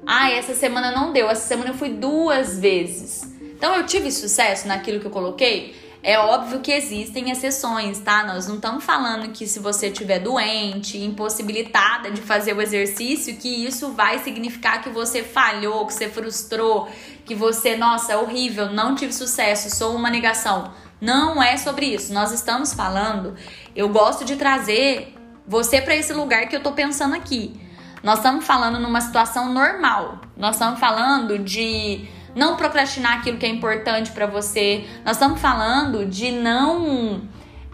Ah, 0.05 0.29
essa 0.31 0.53
semana 0.53 0.91
não 0.91 1.13
deu, 1.13 1.29
essa 1.29 1.47
semana 1.47 1.69
eu 1.69 1.73
fui 1.75 1.89
duas 1.89 2.59
vezes. 2.59 3.23
Então 3.41 3.73
eu 3.75 3.85
tive 3.85 4.11
sucesso 4.11 4.67
naquilo 4.67 4.99
que 4.99 5.07
eu 5.07 5.11
coloquei? 5.11 5.75
É 6.05 6.19
óbvio 6.19 6.59
que 6.59 6.69
existem 6.69 7.31
exceções, 7.31 7.99
tá? 7.99 8.25
Nós 8.25 8.45
não 8.45 8.55
estamos 8.55 8.83
falando 8.83 9.31
que 9.31 9.47
se 9.47 9.59
você 9.59 9.87
estiver 9.87 10.19
doente, 10.19 10.97
impossibilitada 10.97 12.11
de 12.11 12.19
fazer 12.19 12.53
o 12.53 12.61
exercício, 12.61 13.37
que 13.37 13.65
isso 13.65 13.93
vai 13.93 14.19
significar 14.19 14.83
que 14.83 14.89
você 14.89 15.23
falhou, 15.23 15.87
que 15.87 15.93
você 15.93 16.09
frustrou, 16.09 16.89
que 17.25 17.33
você, 17.33 17.77
nossa, 17.77 18.11
é 18.11 18.17
horrível, 18.17 18.69
não 18.69 18.95
tive 18.95 19.13
sucesso, 19.13 19.73
sou 19.73 19.95
uma 19.95 20.09
negação. 20.09 20.73
Não 20.99 21.41
é 21.41 21.55
sobre 21.55 21.85
isso. 21.85 22.13
Nós 22.13 22.33
estamos 22.33 22.73
falando, 22.73 23.35
eu 23.73 23.87
gosto 23.87 24.25
de 24.25 24.35
trazer 24.35 25.13
você 25.47 25.81
para 25.81 25.95
esse 25.95 26.11
lugar 26.11 26.49
que 26.49 26.55
eu 26.57 26.61
tô 26.61 26.73
pensando 26.73 27.15
aqui. 27.15 27.62
Nós 28.03 28.17
estamos 28.17 28.45
falando 28.45 28.77
numa 28.79 28.99
situação 28.99 29.53
normal. 29.53 30.19
Nós 30.35 30.55
estamos 30.55 30.77
falando 30.77 31.39
de 31.39 32.05
não 32.35 32.57
procrastinar 32.57 33.19
aquilo 33.19 33.37
que 33.37 33.45
é 33.45 33.49
importante 33.49 34.11
para 34.11 34.27
você. 34.27 34.85
Nós 35.05 35.15
estamos 35.15 35.39
falando 35.39 36.05
de 36.05 36.29
não. 36.29 37.21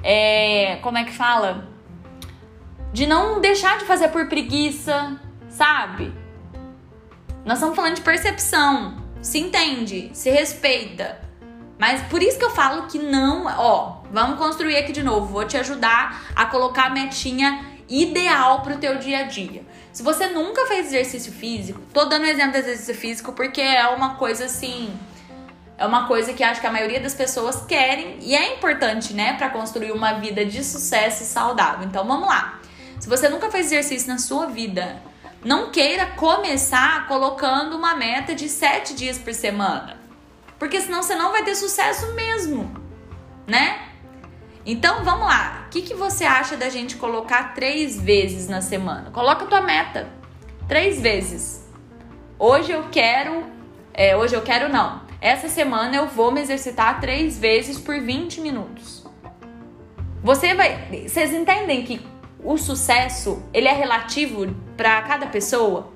É, 0.04 0.78
como 0.84 1.00
é 1.00 1.04
que 1.04 1.12
fala? 1.12 1.68
De 2.94 3.08
não 3.08 3.42
deixar 3.42 3.80
de 3.80 3.86
fazer 3.86 4.10
por 4.10 4.28
preguiça, 4.28 5.20
sabe? 5.50 6.14
Nós 7.44 7.58
estamos 7.58 7.76
falando 7.76 7.96
de 7.96 8.02
percepção. 8.02 8.98
Se 9.24 9.40
entende, 9.40 10.12
se 10.14 10.30
respeita. 10.30 11.20
Mas 11.80 12.02
por 12.04 12.22
isso 12.22 12.38
que 12.38 12.46
eu 12.46 12.52
falo 12.52 12.84
que 12.84 13.00
não. 13.00 13.48
Ó, 13.48 14.04
vamos 14.12 14.38
construir 14.38 14.78
aqui 14.78 14.92
de 14.92 15.02
novo. 15.02 15.26
Vou 15.26 15.46
te 15.46 15.58
ajudar 15.58 16.24
a 16.36 16.46
colocar 16.46 16.86
a 16.86 16.90
metinha 16.92 17.66
ideal 17.90 18.62
pro 18.62 18.78
teu 18.78 19.00
dia 19.00 19.20
a 19.20 19.24
dia. 19.24 19.66
Se 20.00 20.04
você 20.04 20.28
nunca 20.28 20.66
fez 20.66 20.88
exercício 20.88 21.30
físico, 21.30 21.82
tô 21.94 22.06
dando 22.06 22.24
exemplo 22.26 22.54
de 22.54 22.60
exercício 22.60 22.96
físico 22.96 23.34
porque 23.34 23.60
é 23.60 23.86
uma 23.90 24.16
coisa 24.16 24.46
assim, 24.46 24.98
é 25.78 25.86
uma 25.86 26.08
coisa 26.08 26.32
que 26.32 26.42
acho 26.42 26.62
que 26.62 26.68
a 26.68 26.72
maioria 26.72 27.02
das 27.02 27.14
pessoas 27.14 27.66
querem 27.66 28.18
e 28.22 28.34
é 28.34 28.56
importante, 28.56 29.14
né, 29.14 29.34
para 29.34 29.50
construir 29.50 29.92
uma 29.92 30.14
vida 30.14 30.46
de 30.46 30.64
sucesso 30.64 31.24
e 31.24 31.26
saudável. 31.26 31.86
Então 31.86 32.08
vamos 32.08 32.30
lá. 32.30 32.62
Se 32.98 33.10
você 33.10 33.28
nunca 33.28 33.52
fez 33.52 33.66
exercício 33.66 34.08
na 34.08 34.18
sua 34.18 34.46
vida, 34.46 35.04
não 35.44 35.70
queira 35.70 36.06
começar 36.06 37.06
colocando 37.06 37.76
uma 37.76 37.94
meta 37.94 38.34
de 38.34 38.48
sete 38.48 38.94
dias 38.94 39.18
por 39.18 39.34
semana, 39.34 40.00
porque 40.58 40.80
senão 40.80 41.04
você 41.04 41.14
não 41.14 41.34
vai 41.34 41.44
ter 41.44 41.56
sucesso 41.56 42.14
mesmo, 42.14 42.74
né? 43.46 43.89
Então 44.72 45.04
vamos 45.04 45.26
lá. 45.26 45.66
O 45.66 45.70
que, 45.72 45.82
que 45.82 45.96
você 45.96 46.24
acha 46.24 46.56
da 46.56 46.70
gente 46.70 46.96
colocar 46.96 47.56
três 47.56 48.00
vezes 48.00 48.48
na 48.48 48.62
semana? 48.62 49.10
Coloca 49.10 49.46
a 49.46 49.48
tua 49.48 49.62
meta. 49.62 50.08
Três 50.68 51.02
vezes. 51.02 51.68
Hoje 52.38 52.72
eu 52.72 52.84
quero. 52.92 53.46
É, 53.92 54.16
hoje 54.16 54.36
eu 54.36 54.44
quero 54.44 54.72
não. 54.72 55.02
Essa 55.20 55.50
semana 55.50 55.96
eu 55.96 56.06
vou 56.06 56.32
me 56.32 56.40
exercitar 56.40 57.02
três 57.02 57.36
vezes 57.36 57.80
por 57.80 58.00
20 58.00 58.42
minutos. 58.42 59.04
Você 60.22 60.54
vai. 60.54 61.08
Vocês 61.08 61.34
entendem 61.34 61.84
que 61.84 62.00
o 62.44 62.56
sucesso 62.56 63.42
ele 63.52 63.68
é 63.68 63.74
relativo 63.74 64.54
para 64.78 65.02
cada 65.02 65.26
pessoa? 65.26 65.92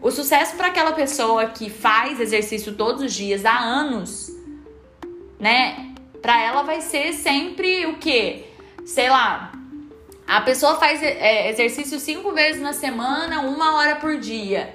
O 0.00 0.12
sucesso 0.12 0.54
para 0.54 0.68
aquela 0.68 0.92
pessoa 0.92 1.46
que 1.46 1.68
faz 1.68 2.20
exercício 2.20 2.76
todos 2.76 3.02
os 3.02 3.12
dias 3.12 3.44
há 3.44 3.58
anos, 3.58 4.30
né? 5.40 5.93
Para 6.24 6.40
ela 6.40 6.62
vai 6.62 6.80
ser 6.80 7.12
sempre 7.12 7.84
o 7.84 7.98
quê? 7.98 8.44
Sei 8.86 9.10
lá, 9.10 9.52
a 10.26 10.40
pessoa 10.40 10.76
faz 10.76 11.02
é, 11.02 11.50
exercício 11.50 12.00
cinco 12.00 12.32
vezes 12.32 12.62
na 12.62 12.72
semana, 12.72 13.42
uma 13.42 13.76
hora 13.76 13.96
por 13.96 14.16
dia. 14.16 14.74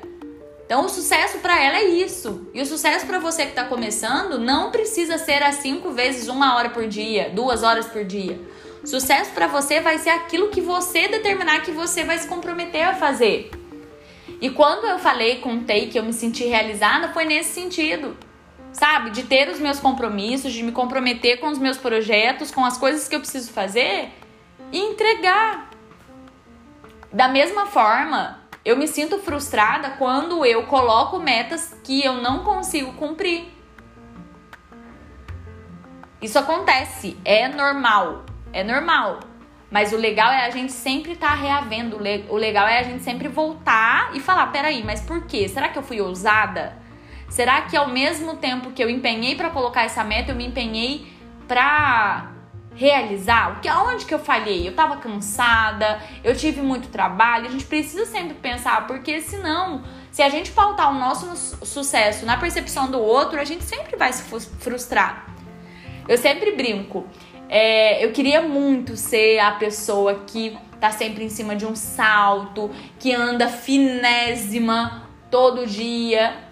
Então, 0.64 0.86
o 0.86 0.90
sucesso 0.90 1.40
para 1.40 1.60
ela 1.60 1.78
é 1.78 1.86
isso. 1.86 2.48
E 2.54 2.62
o 2.62 2.66
sucesso 2.68 3.08
para 3.08 3.18
você 3.18 3.46
que 3.46 3.50
está 3.50 3.64
começando 3.64 4.38
não 4.38 4.70
precisa 4.70 5.18
ser 5.18 5.42
as 5.42 5.56
cinco 5.56 5.90
vezes 5.90 6.28
uma 6.28 6.56
hora 6.56 6.70
por 6.70 6.88
dia, 6.88 7.32
duas 7.34 7.64
horas 7.64 7.88
por 7.88 8.06
dia. 8.06 8.40
Sucesso 8.86 9.32
para 9.32 9.48
você 9.48 9.80
vai 9.82 9.98
ser 9.98 10.12
aquilo 10.12 10.50
que 10.50 10.62
você 10.62 11.08
determinar 11.08 11.64
que 11.64 11.72
você 11.72 12.04
vai 12.04 12.20
se 12.20 12.28
comprometer 12.28 12.84
a 12.84 12.94
fazer. 12.94 13.50
E 14.40 14.52
quando 14.52 14.86
eu 14.86 15.00
falei, 15.00 15.38
contei 15.38 15.88
que 15.88 15.98
eu 15.98 16.04
me 16.04 16.14
senti 16.14 16.44
realizada, 16.44 17.12
foi 17.12 17.26
nesse 17.26 17.56
sentido 17.56 18.16
sabe? 18.72 19.12
De 19.12 19.24
ter 19.24 19.50
os 19.50 19.60
meus 19.60 19.80
compromissos, 19.80 20.54
de 20.54 20.64
me 20.64 20.72
comprometer 20.72 21.40
com 21.40 21.48
os 21.48 21.58
meus 21.58 21.78
projetos, 21.78 22.52
com 22.52 22.64
as 22.66 22.78
coisas 22.78 23.08
que 23.08 23.16
eu 23.16 23.20
preciso 23.20 23.52
fazer 23.52 24.10
e 24.72 24.80
entregar. 24.80 25.70
Da 27.12 27.28
mesma 27.28 27.66
forma, 27.66 28.40
eu 28.64 28.78
me 28.78 28.88
sinto 28.88 29.18
frustrada 29.20 29.92
quando 29.92 30.46
eu 30.46 30.64
coloco 30.68 31.20
metas 31.20 31.76
que 31.84 32.04
eu 32.04 32.14
não 32.14 32.44
consigo 32.44 32.94
cumprir. 32.94 33.48
Isso 36.22 36.38
acontece, 36.38 37.18
é 37.24 37.48
normal, 37.48 38.26
é 38.52 38.64
normal. 38.64 39.22
Mas 39.72 39.94
o 39.94 39.98
legal 39.98 40.32
é 40.32 40.46
a 40.46 40.50
gente 40.50 40.72
sempre 40.72 41.14
estar 41.14 41.30
tá 41.30 41.36
reavendo. 41.36 41.98
O 42.30 42.36
legal 42.36 42.68
é 42.68 42.80
a 42.80 42.84
gente 42.84 43.04
sempre 43.04 43.28
voltar 43.28 44.16
e 44.16 44.20
falar: 44.20 44.48
peraí, 44.48 44.84
mas 44.84 45.02
por 45.02 45.26
quê? 45.26 45.48
Será 45.48 45.70
que 45.70 45.78
eu 45.78 45.84
fui 45.84 46.02
ousada? 46.02 46.76
Será 47.30 47.62
que 47.62 47.78
ao 47.78 47.88
mesmo 47.88 48.38
tempo 48.38 48.72
que 48.72 48.84
eu 48.84 48.90
empenhei 48.90 49.36
para 49.36 49.50
colocar 49.50 49.84
essa 49.84 50.04
meta, 50.04 50.32
eu 50.32 50.36
me 50.36 50.48
empenhei 50.48 51.14
para 51.48 52.32
realizar? 52.76 53.58
O 53.58 53.60
que 53.60 53.68
aonde 53.68 54.06
que 54.06 54.14
eu 54.14 54.20
falhei? 54.20 54.68
Eu 54.68 54.74
tava 54.74 54.98
cansada, 54.98 56.02
eu 56.24 56.36
tive 56.36 56.62
muito 56.62 56.90
trabalho. 56.90 57.48
A 57.48 57.52
gente 57.52 57.66
precisa 57.66 58.06
sempre 58.06 58.34
pensar, 58.34 58.88
porque 58.88 59.22
senão, 59.22 59.84
se 60.12 60.22
a 60.22 60.30
gente 60.30 60.52
pautar 60.52 60.92
o 60.92 60.98
nosso 60.98 61.36
sucesso 61.66 62.26
na 62.26 62.38
percepção 62.38 62.90
do 62.90 63.00
outro, 63.00 63.40
a 63.40 63.44
gente 63.44 63.64
sempre 63.64 63.96
vai 63.96 64.12
se 64.12 64.24
frustrar. 64.24 65.28
Eu 66.08 66.18
sempre 66.18 66.54
brinco. 66.54 67.06
É, 67.48 68.04
eu 68.04 68.12
queria 68.12 68.42
muito 68.42 68.96
ser 68.96 69.40
a 69.40 69.52
pessoa 69.52 70.24
que 70.26 70.58
tá 70.80 70.92
sempre 70.92 71.24
em 71.24 71.30
cima 71.30 71.56
de 71.56 71.66
um 71.66 71.76
salto, 71.76 72.72
que 72.98 73.14
anda 73.14 73.48
finésima 73.48 75.08
todo 75.30 75.68
dia. 75.68 76.49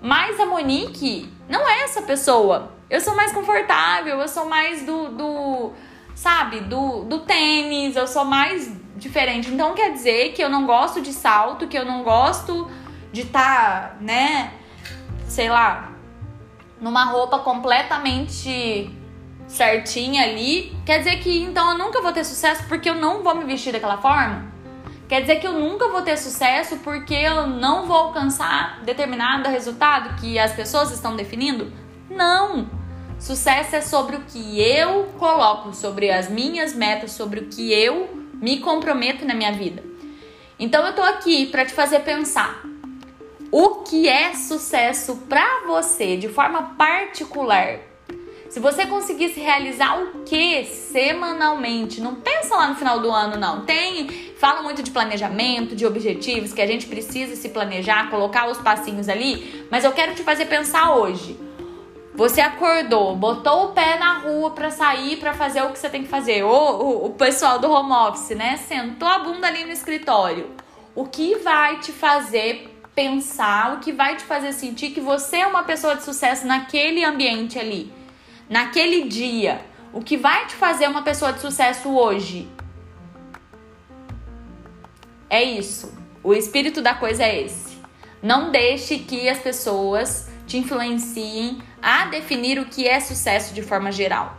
Mas 0.00 0.40
a 0.40 0.46
Monique 0.46 1.30
não 1.48 1.68
é 1.68 1.82
essa 1.82 2.02
pessoa. 2.02 2.72
Eu 2.88 3.00
sou 3.00 3.14
mais 3.14 3.32
confortável, 3.32 4.18
eu 4.18 4.28
sou 4.28 4.46
mais 4.46 4.84
do, 4.84 5.08
do 5.10 5.72
sabe, 6.14 6.60
do, 6.60 7.04
do 7.04 7.20
tênis, 7.20 7.96
eu 7.96 8.06
sou 8.06 8.24
mais 8.24 8.72
diferente. 8.96 9.50
Então 9.50 9.74
quer 9.74 9.92
dizer 9.92 10.32
que 10.32 10.42
eu 10.42 10.48
não 10.48 10.66
gosto 10.66 11.00
de 11.00 11.12
salto, 11.12 11.66
que 11.66 11.78
eu 11.78 11.84
não 11.84 12.02
gosto 12.02 12.70
de 13.12 13.22
estar, 13.22 13.90
tá, 13.90 13.96
né, 14.00 14.52
sei 15.26 15.48
lá, 15.48 15.92
numa 16.80 17.04
roupa 17.04 17.38
completamente 17.40 18.90
certinha 19.46 20.24
ali. 20.24 20.76
Quer 20.86 20.98
dizer 20.98 21.18
que 21.18 21.42
então 21.42 21.72
eu 21.72 21.78
nunca 21.78 22.00
vou 22.00 22.12
ter 22.12 22.24
sucesso 22.24 22.64
porque 22.68 22.88
eu 22.88 22.94
não 22.94 23.22
vou 23.22 23.34
me 23.34 23.44
vestir 23.44 23.72
daquela 23.72 23.98
forma? 23.98 24.49
Quer 25.10 25.22
dizer 25.22 25.40
que 25.40 25.46
eu 25.48 25.54
nunca 25.54 25.88
vou 25.88 26.02
ter 26.02 26.16
sucesso 26.16 26.76
porque 26.84 27.14
eu 27.14 27.44
não 27.44 27.84
vou 27.84 27.96
alcançar 27.96 28.80
determinado 28.84 29.48
resultado 29.48 30.20
que 30.20 30.38
as 30.38 30.52
pessoas 30.52 30.92
estão 30.92 31.16
definindo? 31.16 31.72
Não! 32.08 32.70
Sucesso 33.18 33.74
é 33.74 33.80
sobre 33.80 34.14
o 34.14 34.20
que 34.20 34.62
eu 34.62 35.06
coloco, 35.18 35.74
sobre 35.74 36.12
as 36.12 36.30
minhas 36.30 36.72
metas, 36.74 37.10
sobre 37.10 37.40
o 37.40 37.46
que 37.46 37.72
eu 37.72 38.08
me 38.34 38.60
comprometo 38.60 39.24
na 39.24 39.34
minha 39.34 39.50
vida. 39.50 39.82
Então 40.60 40.86
eu 40.86 40.94
tô 40.94 41.02
aqui 41.02 41.46
para 41.46 41.64
te 41.64 41.72
fazer 41.72 41.98
pensar. 42.02 42.62
O 43.50 43.82
que 43.82 44.08
é 44.08 44.34
sucesso 44.34 45.16
para 45.28 45.66
você 45.66 46.16
de 46.16 46.28
forma 46.28 46.76
particular? 46.78 47.80
Se 48.48 48.60
você 48.60 48.86
conseguisse 48.86 49.40
realizar 49.40 50.00
o 50.00 50.22
que 50.22 50.64
semanalmente, 50.64 52.00
não 52.00 52.14
pensa 52.14 52.39
lá 52.56 52.68
no 52.68 52.74
final 52.74 53.00
do 53.00 53.10
ano, 53.10 53.36
não. 53.36 53.64
Tem, 53.64 54.08
fala 54.38 54.62
muito 54.62 54.82
de 54.82 54.90
planejamento, 54.90 55.74
de 55.76 55.86
objetivos, 55.86 56.52
que 56.52 56.60
a 56.60 56.66
gente 56.66 56.86
precisa 56.86 57.36
se 57.36 57.48
planejar, 57.48 58.10
colocar 58.10 58.48
os 58.48 58.58
passinhos 58.58 59.08
ali, 59.08 59.66
mas 59.70 59.84
eu 59.84 59.92
quero 59.92 60.14
te 60.14 60.22
fazer 60.22 60.46
pensar 60.46 60.94
hoje. 60.94 61.38
Você 62.14 62.40
acordou, 62.40 63.16
botou 63.16 63.66
o 63.66 63.72
pé 63.72 63.98
na 63.98 64.18
rua 64.18 64.50
para 64.50 64.70
sair 64.70 65.16
para 65.16 65.32
fazer 65.32 65.62
o 65.62 65.70
que 65.70 65.78
você 65.78 65.88
tem 65.88 66.02
que 66.02 66.08
fazer. 66.08 66.42
Ou 66.42 67.06
o 67.06 67.10
pessoal 67.10 67.58
do 67.58 67.70
home 67.70 67.92
office, 67.92 68.36
né? 68.36 68.56
Sentou 68.56 69.08
a 69.08 69.20
bunda 69.20 69.46
ali 69.46 69.64
no 69.64 69.70
escritório. 69.70 70.50
O 70.94 71.06
que 71.06 71.36
vai 71.36 71.78
te 71.78 71.92
fazer 71.92 72.68
pensar, 72.94 73.74
o 73.74 73.78
que 73.78 73.92
vai 73.92 74.16
te 74.16 74.24
fazer 74.24 74.52
sentir 74.52 74.90
que 74.90 75.00
você 75.00 75.38
é 75.38 75.46
uma 75.46 75.62
pessoa 75.62 75.94
de 75.94 76.02
sucesso 76.02 76.46
naquele 76.46 77.04
ambiente 77.04 77.58
ali? 77.58 78.00
naquele 78.50 79.04
dia, 79.04 79.60
o 79.92 80.00
que 80.00 80.16
vai 80.16 80.46
te 80.46 80.54
fazer 80.54 80.88
uma 80.88 81.02
pessoa 81.02 81.32
de 81.32 81.40
sucesso 81.40 81.88
hoje. 81.90 82.48
É 85.28 85.42
isso. 85.42 85.92
O 86.22 86.34
espírito 86.34 86.82
da 86.82 86.94
coisa 86.94 87.22
é 87.24 87.42
esse. 87.42 87.78
Não 88.22 88.50
deixe 88.50 88.98
que 88.98 89.28
as 89.28 89.38
pessoas 89.38 90.30
te 90.46 90.58
influenciem 90.58 91.62
a 91.80 92.06
definir 92.06 92.58
o 92.58 92.66
que 92.66 92.86
é 92.86 93.00
sucesso 93.00 93.54
de 93.54 93.62
forma 93.62 93.90
geral. 93.90 94.36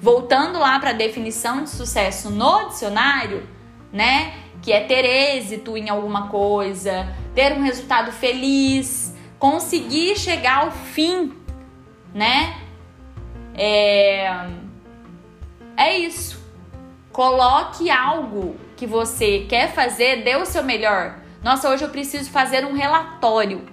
Voltando 0.00 0.58
lá 0.58 0.78
para 0.78 0.90
a 0.90 0.94
definição 0.94 1.64
de 1.64 1.70
sucesso 1.70 2.30
no 2.30 2.68
dicionário, 2.68 3.46
né? 3.92 4.34
Que 4.62 4.72
é 4.72 4.80
ter 4.80 5.04
êxito 5.04 5.76
em 5.76 5.88
alguma 5.88 6.28
coisa, 6.28 7.08
ter 7.34 7.52
um 7.52 7.62
resultado 7.62 8.12
feliz, 8.12 9.14
conseguir 9.38 10.16
chegar 10.16 10.64
ao 10.64 10.70
fim, 10.70 11.34
né? 12.14 12.56
É, 13.54 14.48
é 15.78 15.96
isso. 15.96 16.36
Coloque 17.12 17.88
algo 17.88 18.56
que 18.76 18.86
você 18.86 19.46
quer 19.48 19.72
fazer, 19.72 20.24
dê 20.24 20.36
o 20.36 20.44
seu 20.44 20.62
melhor. 20.62 21.20
Nossa, 21.42 21.70
hoje 21.70 21.84
eu 21.84 21.88
preciso 21.88 22.30
fazer 22.30 22.66
um 22.66 22.74
relatório. 22.74 23.64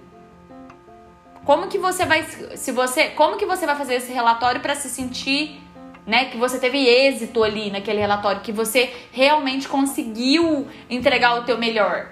Como 1.44 1.68
que 1.68 1.78
você 1.78 2.06
vai 2.06 2.24
se 2.24 2.72
você, 2.72 3.10
como 3.10 3.38
que 3.38 3.46
você 3.46 3.66
vai 3.66 3.76
fazer 3.76 3.96
esse 3.96 4.12
relatório 4.12 4.62
para 4.62 4.76
se 4.76 4.90
sentir, 4.90 5.62
né, 6.06 6.26
que 6.26 6.38
você 6.38 6.60
teve 6.60 6.78
êxito 6.78 7.44
ali 7.44 7.72
naquele 7.72 8.00
relatório, 8.00 8.42
que 8.42 8.52
você 8.52 8.94
realmente 9.12 9.68
conseguiu 9.68 10.68
entregar 10.90 11.40
o 11.40 11.44
teu 11.44 11.58
melhor? 11.58 12.10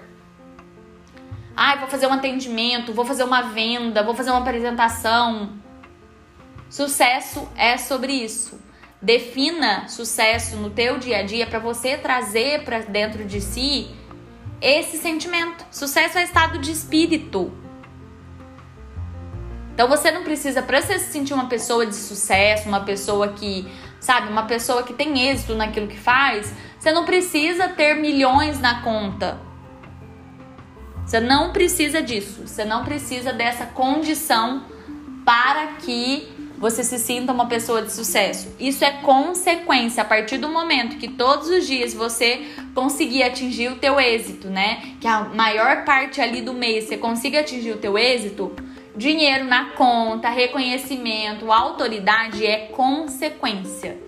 Ai, 1.56 1.78
vou 1.78 1.88
fazer 1.88 2.08
um 2.08 2.12
atendimento, 2.12 2.92
vou 2.92 3.04
fazer 3.04 3.22
uma 3.22 3.42
venda, 3.42 4.02
vou 4.02 4.14
fazer 4.14 4.30
uma 4.30 4.40
apresentação. 4.40 5.52
Sucesso 6.68 7.48
é 7.56 7.76
sobre 7.76 8.12
isso. 8.12 8.63
Defina 9.04 9.86
sucesso 9.86 10.56
no 10.56 10.70
teu 10.70 10.96
dia 10.96 11.18
a 11.18 11.22
dia 11.22 11.46
para 11.46 11.58
você 11.58 11.98
trazer 11.98 12.64
para 12.64 12.78
dentro 12.78 13.26
de 13.26 13.38
si 13.38 13.94
esse 14.62 14.96
sentimento. 14.96 15.62
Sucesso 15.70 16.16
é 16.16 16.22
estado 16.22 16.58
de 16.58 16.72
espírito. 16.72 17.52
Então 19.74 19.86
você 19.88 20.10
não 20.10 20.24
precisa 20.24 20.62
para 20.62 20.80
você 20.80 20.98
se 20.98 21.12
sentir 21.12 21.34
uma 21.34 21.50
pessoa 21.50 21.84
de 21.84 21.94
sucesso, 21.94 22.66
uma 22.66 22.80
pessoa 22.80 23.28
que, 23.28 23.70
sabe, 24.00 24.30
uma 24.30 24.44
pessoa 24.44 24.82
que 24.82 24.94
tem 24.94 25.28
êxito 25.28 25.54
naquilo 25.54 25.86
que 25.86 25.98
faz, 25.98 26.54
você 26.78 26.90
não 26.90 27.04
precisa 27.04 27.68
ter 27.68 27.96
milhões 27.96 28.58
na 28.58 28.80
conta. 28.80 29.38
Você 31.04 31.20
não 31.20 31.52
precisa 31.52 32.00
disso. 32.00 32.46
Você 32.46 32.64
não 32.64 32.86
precisa 32.86 33.34
dessa 33.34 33.66
condição 33.66 34.64
para 35.26 35.74
que 35.74 36.33
você 36.64 36.82
se 36.82 36.98
sinta 36.98 37.30
uma 37.30 37.44
pessoa 37.44 37.82
de 37.82 37.92
sucesso. 37.92 38.48
Isso 38.58 38.82
é 38.82 38.90
consequência 38.90 40.02
a 40.02 40.06
partir 40.06 40.38
do 40.38 40.48
momento 40.48 40.96
que 40.96 41.08
todos 41.08 41.50
os 41.50 41.66
dias 41.66 41.92
você 41.92 42.40
conseguir 42.74 43.22
atingir 43.22 43.68
o 43.68 43.76
teu 43.76 44.00
êxito, 44.00 44.48
né? 44.48 44.94
Que 44.98 45.06
a 45.06 45.24
maior 45.24 45.84
parte 45.84 46.22
ali 46.22 46.40
do 46.40 46.54
mês 46.54 46.84
você 46.84 46.96
consiga 46.96 47.40
atingir 47.40 47.72
o 47.72 47.76
teu 47.76 47.98
êxito, 47.98 48.50
dinheiro 48.96 49.44
na 49.44 49.72
conta, 49.72 50.30
reconhecimento, 50.30 51.52
autoridade 51.52 52.46
é 52.46 52.68
consequência, 52.68 53.98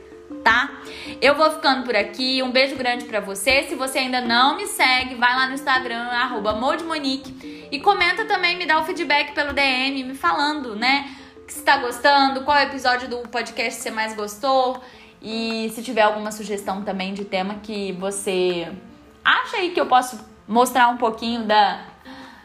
tá? 0.42 0.80
Eu 1.20 1.34
vou 1.34 1.50
ficando 1.50 1.84
por 1.84 1.94
aqui. 1.94 2.42
Um 2.42 2.50
beijo 2.50 2.74
grande 2.74 3.04
para 3.04 3.20
você. 3.20 3.64
Se 3.64 3.74
você 3.74 3.98
ainda 3.98 4.22
não 4.22 4.56
me 4.56 4.66
segue, 4.66 5.14
vai 5.16 5.36
lá 5.36 5.46
no 5.46 5.52
Instagram 5.52 6.08
@modmonique 6.58 7.68
e 7.70 7.78
comenta 7.80 8.24
também, 8.24 8.56
me 8.56 8.64
dá 8.64 8.80
o 8.80 8.84
feedback 8.84 9.34
pelo 9.34 9.52
DM, 9.52 10.04
me 10.04 10.14
falando, 10.14 10.74
né? 10.74 11.04
Que 11.46 11.52
está 11.52 11.78
gostando, 11.78 12.42
qual 12.42 12.58
episódio 12.58 13.08
do 13.08 13.18
podcast 13.28 13.80
você 13.80 13.90
mais 13.90 14.14
gostou 14.14 14.82
e 15.22 15.70
se 15.74 15.82
tiver 15.82 16.02
alguma 16.02 16.32
sugestão 16.32 16.82
também 16.82 17.14
de 17.14 17.24
tema 17.24 17.56
que 17.62 17.92
você 17.92 18.72
acha 19.24 19.58
aí 19.58 19.70
que 19.70 19.80
eu 19.80 19.86
posso 19.86 20.18
mostrar 20.46 20.88
um 20.88 20.96
pouquinho 20.96 21.44
da, 21.44 21.84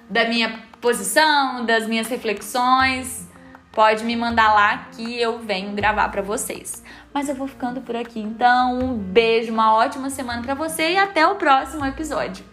da 0.09 0.25
minha 0.27 0.63
posição, 0.79 1.65
das 1.65 1.87
minhas 1.87 2.07
reflexões, 2.07 3.27
pode 3.71 4.03
me 4.03 4.15
mandar 4.15 4.53
lá 4.53 4.89
que 4.91 5.19
eu 5.19 5.39
venho 5.39 5.73
gravar 5.73 6.09
para 6.09 6.21
vocês. 6.21 6.83
Mas 7.13 7.27
eu 7.27 7.35
vou 7.35 7.47
ficando 7.47 7.81
por 7.81 7.95
aqui, 7.95 8.19
então 8.19 8.79
um 8.79 8.97
beijo, 8.97 9.51
uma 9.51 9.73
ótima 9.73 10.09
semana 10.09 10.41
para 10.41 10.53
você 10.53 10.91
e 10.91 10.97
até 10.97 11.25
o 11.25 11.35
próximo 11.35 11.85
episódio. 11.85 12.50